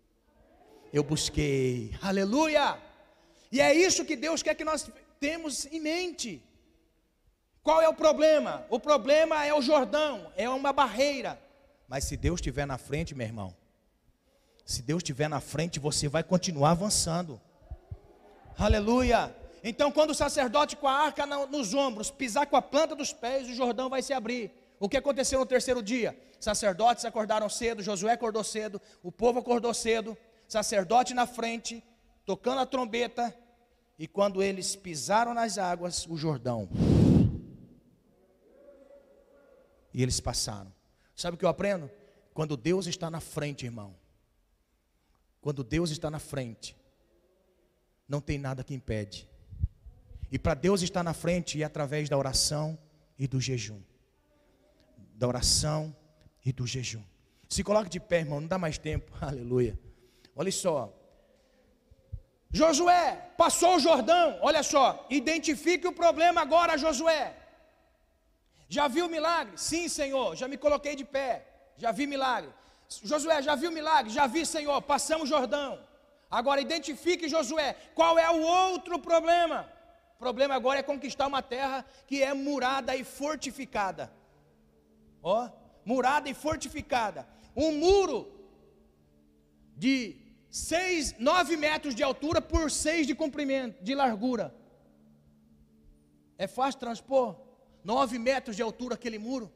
[0.92, 1.94] eu busquei.
[2.02, 2.78] Aleluia!
[3.52, 6.42] E é isso que Deus quer que nós temos em mente.
[7.62, 8.64] Qual é o problema?
[8.70, 11.40] O problema é o Jordão, é uma barreira.
[11.86, 13.54] Mas se Deus estiver na frente, meu irmão,
[14.64, 17.40] se Deus estiver na frente, você vai continuar avançando.
[18.56, 19.34] Aleluia!
[19.62, 23.48] Então, quando o sacerdote com a arca nos ombros pisar com a planta dos pés,
[23.48, 24.50] o Jordão vai se abrir.
[24.78, 26.18] O que aconteceu no terceiro dia?
[26.38, 30.16] Sacerdotes acordaram cedo, Josué acordou cedo, o povo acordou cedo,
[30.50, 31.82] sacerdote na frente,
[32.26, 33.34] tocando a trombeta,
[33.96, 36.68] e quando eles pisaram nas águas, o Jordão.
[39.94, 40.72] E eles passaram.
[41.14, 41.88] Sabe o que eu aprendo?
[42.34, 43.94] Quando Deus está na frente, irmão.
[45.40, 46.76] Quando Deus está na frente,
[48.08, 49.28] não tem nada que impede.
[50.32, 52.76] E para Deus estar na frente é através da oração
[53.16, 53.80] e do jejum.
[55.14, 55.94] Da oração
[56.44, 57.04] e do jejum.
[57.48, 59.12] Se coloque de pé, irmão, não dá mais tempo.
[59.20, 59.78] Aleluia.
[60.36, 60.92] Olha só.
[62.52, 67.36] Josué passou o Jordão, olha só, identifique o problema agora, Josué.
[68.68, 69.56] Já viu milagre?
[69.56, 72.52] Sim, Senhor, já me coloquei de pé, já vi milagre.
[73.02, 74.10] Josué, já viu milagre?
[74.10, 75.78] Já vi, Senhor, passamos o Jordão.
[76.28, 79.70] Agora identifique, Josué, qual é o outro problema?
[80.16, 84.12] O problema agora é conquistar uma terra que é murada e fortificada.
[85.22, 85.48] Ó,
[85.84, 87.28] murada e fortificada.
[87.56, 88.39] Um muro
[89.80, 90.14] de
[90.50, 94.54] seis, nove metros de altura por seis de comprimento, de largura.
[96.36, 97.34] É fácil transpor?
[97.82, 99.50] Nove metros de altura aquele muro,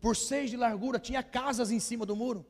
[0.00, 2.46] por seis de largura, tinha casas em cima do muro.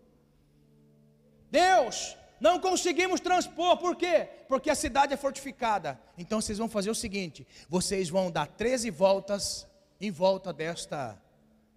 [1.51, 4.29] Deus, não conseguimos transpor, por quê?
[4.47, 5.99] Porque a cidade é fortificada.
[6.19, 9.67] Então vocês vão fazer o seguinte: vocês vão dar 13 voltas
[9.99, 11.19] em volta desta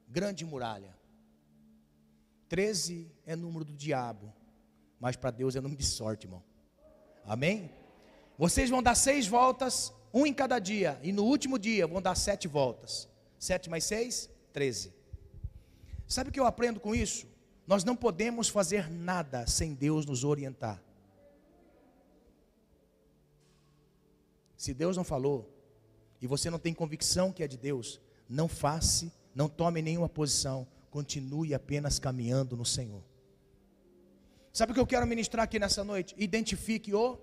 [0.10, 0.94] grande muralha.
[2.50, 4.34] 13 é número do diabo
[5.00, 6.44] mas para Deus é nome de sorte, irmão.
[7.26, 7.72] Amém?
[8.38, 12.16] Vocês vão dar seis voltas, um em cada dia, e no último dia vão dar
[12.16, 13.08] sete voltas.
[13.38, 14.94] Sete mais seis, treze.
[16.08, 17.28] Sabe o que eu aprendo com isso?
[17.68, 20.82] Nós não podemos fazer nada sem Deus nos orientar.
[24.58, 25.56] Se Deus não falou,
[26.22, 30.68] e você não tem convicção que é de Deus, não faça, não tome nenhuma posição,
[30.90, 33.04] continue apenas caminhando no Senhor.
[34.52, 36.16] Sabe o que eu quero ministrar aqui nessa noite?
[36.18, 37.18] Identifique o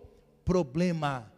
[0.44, 1.32] problema.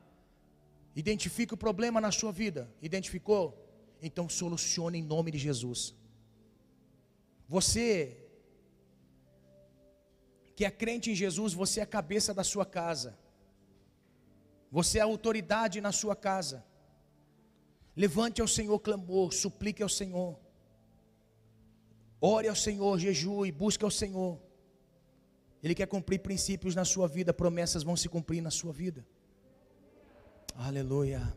[0.94, 2.70] Identifique o problema na sua vida.
[2.82, 3.64] Identificou?
[4.02, 5.94] Então solucione em nome de Jesus.
[7.48, 8.16] Você
[10.54, 13.16] que é crente em Jesus, você é a cabeça da sua casa.
[14.70, 16.64] Você é a autoridade na sua casa.
[17.96, 20.38] Levante ao Senhor clamor, suplique ao Senhor.
[22.20, 24.38] Ore ao Senhor, jejue, busque ao Senhor.
[25.62, 29.04] Ele quer cumprir princípios na sua vida, promessas vão se cumprir na sua vida.
[30.54, 31.36] Aleluia.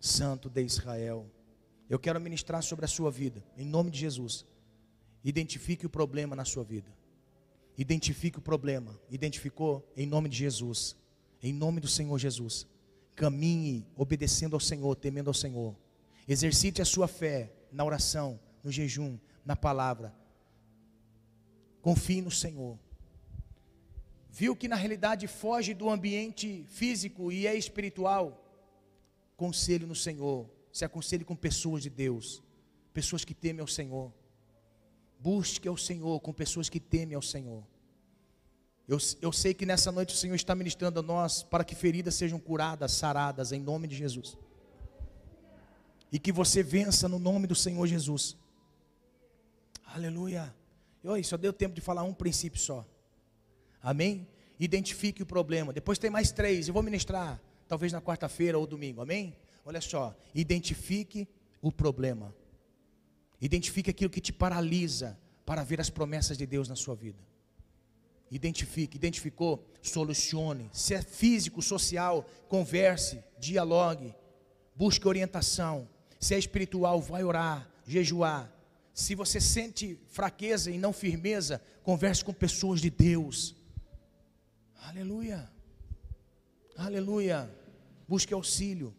[0.00, 1.30] Santo de Israel.
[1.88, 4.46] Eu quero ministrar sobre a sua vida, em nome de Jesus.
[5.22, 6.90] Identifique o problema na sua vida.
[7.76, 8.98] Identifique o problema.
[9.10, 9.86] Identificou?
[9.96, 10.96] Em nome de Jesus.
[11.42, 12.66] Em nome do Senhor Jesus.
[13.14, 15.76] Caminhe obedecendo ao Senhor, temendo ao Senhor.
[16.26, 20.21] Exercite a sua fé na oração, no jejum, na palavra
[21.82, 22.78] Confie no Senhor.
[24.30, 28.42] Viu que na realidade foge do ambiente físico e é espiritual?
[29.36, 30.48] Conselho no Senhor.
[30.72, 32.42] Se aconselhe com pessoas de Deus,
[32.94, 34.10] pessoas que temem ao Senhor.
[35.18, 37.62] Busque ao Senhor com pessoas que temem ao Senhor.
[38.88, 42.14] Eu, eu sei que nessa noite o Senhor está ministrando a nós para que feridas
[42.14, 44.36] sejam curadas, saradas, em nome de Jesus.
[46.10, 48.36] E que você vença no nome do Senhor Jesus.
[49.84, 50.54] Aleluia.
[51.04, 52.86] Oi, só deu tempo de falar um princípio só.
[53.82, 54.28] Amém?
[54.58, 55.72] Identifique o problema.
[55.72, 56.68] Depois tem mais três.
[56.68, 59.00] Eu vou ministrar, talvez na quarta-feira ou domingo.
[59.00, 59.36] Amém?
[59.64, 60.16] Olha só.
[60.32, 61.26] Identifique
[61.60, 62.32] o problema.
[63.40, 67.18] Identifique aquilo que te paralisa para ver as promessas de Deus na sua vida.
[68.30, 70.70] Identifique, identificou, solucione.
[70.72, 74.14] Se é físico, social, converse, dialogue,
[74.76, 75.88] busque orientação.
[76.20, 78.50] Se é espiritual, vai orar, jejuar,
[78.94, 83.54] se você sente fraqueza e não firmeza, converse com pessoas de Deus.
[84.82, 85.50] Aleluia.
[86.76, 87.50] Aleluia.
[88.06, 88.94] Busque auxílio.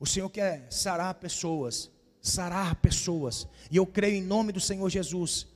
[0.00, 1.90] O Senhor quer sarar pessoas,
[2.20, 3.46] sarar pessoas.
[3.70, 5.46] E eu creio em nome do Senhor Jesus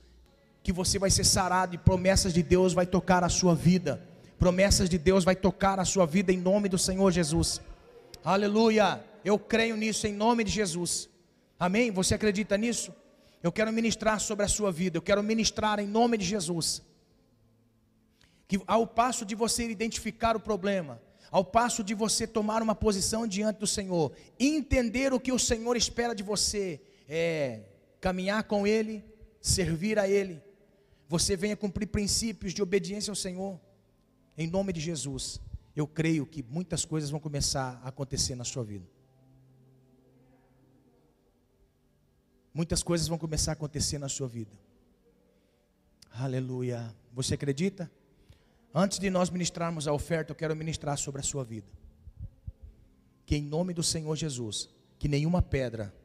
[0.63, 4.01] que você vai ser sarado e promessas de Deus vai tocar a sua vida.
[4.37, 7.61] Promessas de Deus vai tocar a sua vida em nome do Senhor Jesus.
[8.23, 9.03] Aleluia.
[9.25, 11.09] Eu creio nisso em nome de Jesus.
[11.59, 11.91] Amém?
[11.91, 12.93] Você acredita nisso?
[13.43, 16.81] Eu quero ministrar sobre a sua vida, eu quero ministrar em nome de Jesus.
[18.47, 23.27] Que ao passo de você identificar o problema, ao passo de você tomar uma posição
[23.27, 27.61] diante do Senhor, entender o que o Senhor espera de você, é
[27.99, 29.03] caminhar com Ele,
[29.41, 30.41] servir a Ele,
[31.07, 33.59] você venha cumprir princípios de obediência ao Senhor,
[34.37, 35.41] em nome de Jesus.
[35.75, 38.85] Eu creio que muitas coisas vão começar a acontecer na sua vida.
[42.59, 44.51] Muitas coisas vão começar a acontecer na sua vida.
[46.11, 46.93] Aleluia.
[47.13, 47.89] Você acredita?
[48.75, 51.69] Antes de nós ministrarmos a oferta, eu quero ministrar sobre a sua vida.
[53.25, 55.95] Que em nome do Senhor Jesus, que nenhuma pedra,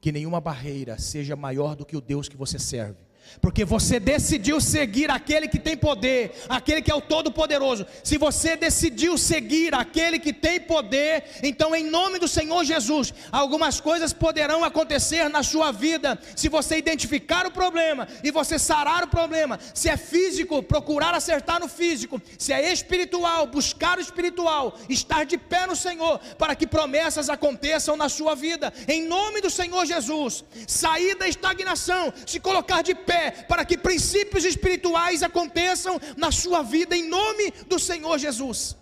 [0.00, 3.05] que nenhuma barreira seja maior do que o Deus que você serve.
[3.40, 7.86] Porque você decidiu seguir aquele que tem poder, aquele que é o Todo-Poderoso.
[8.02, 13.80] Se você decidiu seguir aquele que tem poder, então, em nome do Senhor Jesus, algumas
[13.80, 16.18] coisas poderão acontecer na sua vida.
[16.34, 21.60] Se você identificar o problema e você sarar o problema, se é físico, procurar acertar
[21.60, 26.66] no físico, se é espiritual, buscar o espiritual, estar de pé no Senhor, para que
[26.66, 28.72] promessas aconteçam na sua vida.
[28.88, 33.15] Em nome do Senhor Jesus, sair da estagnação, se colocar de pé
[33.48, 38.76] para que princípios espirituais aconteçam na sua vida em nome do Senhor Jesus.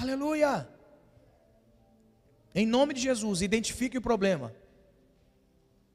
[0.00, 0.68] Aleluia.
[2.54, 4.54] Em nome de Jesus, identifique o problema.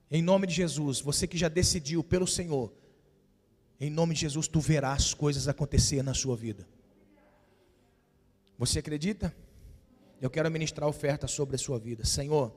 [0.09, 2.73] Em nome de Jesus, você que já decidiu pelo Senhor,
[3.79, 6.67] em nome de Jesus, tu verás coisas acontecer na sua vida.
[8.57, 9.35] Você acredita?
[10.19, 12.03] Eu quero ministrar oferta sobre a sua vida.
[12.05, 12.51] Senhor,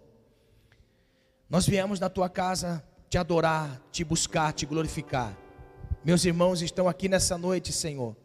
[1.49, 5.37] nós viemos na tua casa te adorar, te buscar, te glorificar.
[6.05, 8.17] Meus irmãos estão aqui nessa noite, Senhor.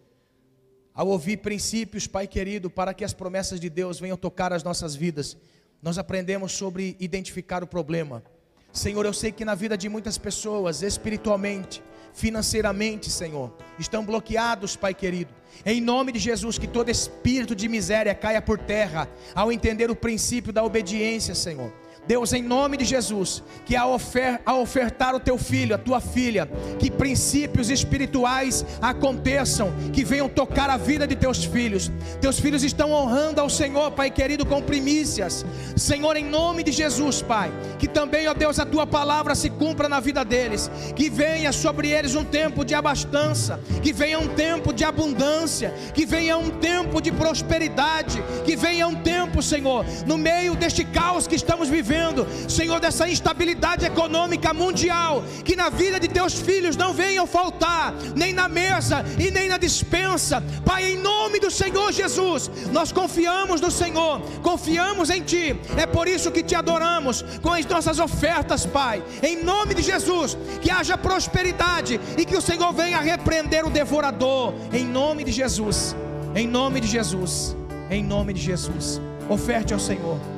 [0.94, 4.96] Ao ouvir princípios, Pai querido, para que as promessas de Deus venham tocar as nossas
[4.96, 5.36] vidas,
[5.82, 8.24] nós aprendemos sobre identificar o problema.
[8.72, 11.82] Senhor, eu sei que na vida de muitas pessoas, espiritualmente,
[12.14, 15.34] financeiramente, Senhor, estão bloqueados, Pai querido.
[15.66, 19.96] Em nome de Jesus, que todo espírito de miséria caia por terra, ao entender o
[19.96, 21.74] princípio da obediência, Senhor.
[22.08, 26.00] Deus, em nome de Jesus, que ao, ofer ao ofertar o teu filho, a tua
[26.00, 26.48] filha,
[26.78, 31.92] que princípios espirituais aconteçam, que venham tocar a vida de teus filhos.
[32.22, 35.44] Teus filhos estão honrando ao Senhor, Pai querido, com primícias.
[35.76, 39.90] Senhor, em nome de Jesus, Pai, que também, ó Deus, a tua palavra se cumpra
[39.90, 44.72] na vida deles, que venha sobre eles um tempo de abastança, que venha um tempo
[44.72, 50.56] de abundância, que venha um tempo de prosperidade, que venha um tempo, Senhor, no meio
[50.56, 56.08] deste caos que estamos vivendo vivendo, Senhor, dessa instabilidade econômica mundial, que na vida de
[56.08, 60.44] teus filhos não venham faltar, nem na mesa e nem na dispensa.
[60.66, 66.08] Pai, em nome do Senhor Jesus, nós confiamos no Senhor, confiamos em Ti, é por
[66.08, 70.98] isso que te adoramos com as nossas ofertas, Pai, em nome de Jesus, que haja
[70.98, 75.96] prosperidade e que o Senhor venha repreender o devorador, em nome de Jesus,
[76.36, 77.56] em nome de Jesus,
[77.90, 79.02] em nome de Jesus.
[79.30, 80.35] Oferte ao Senhor.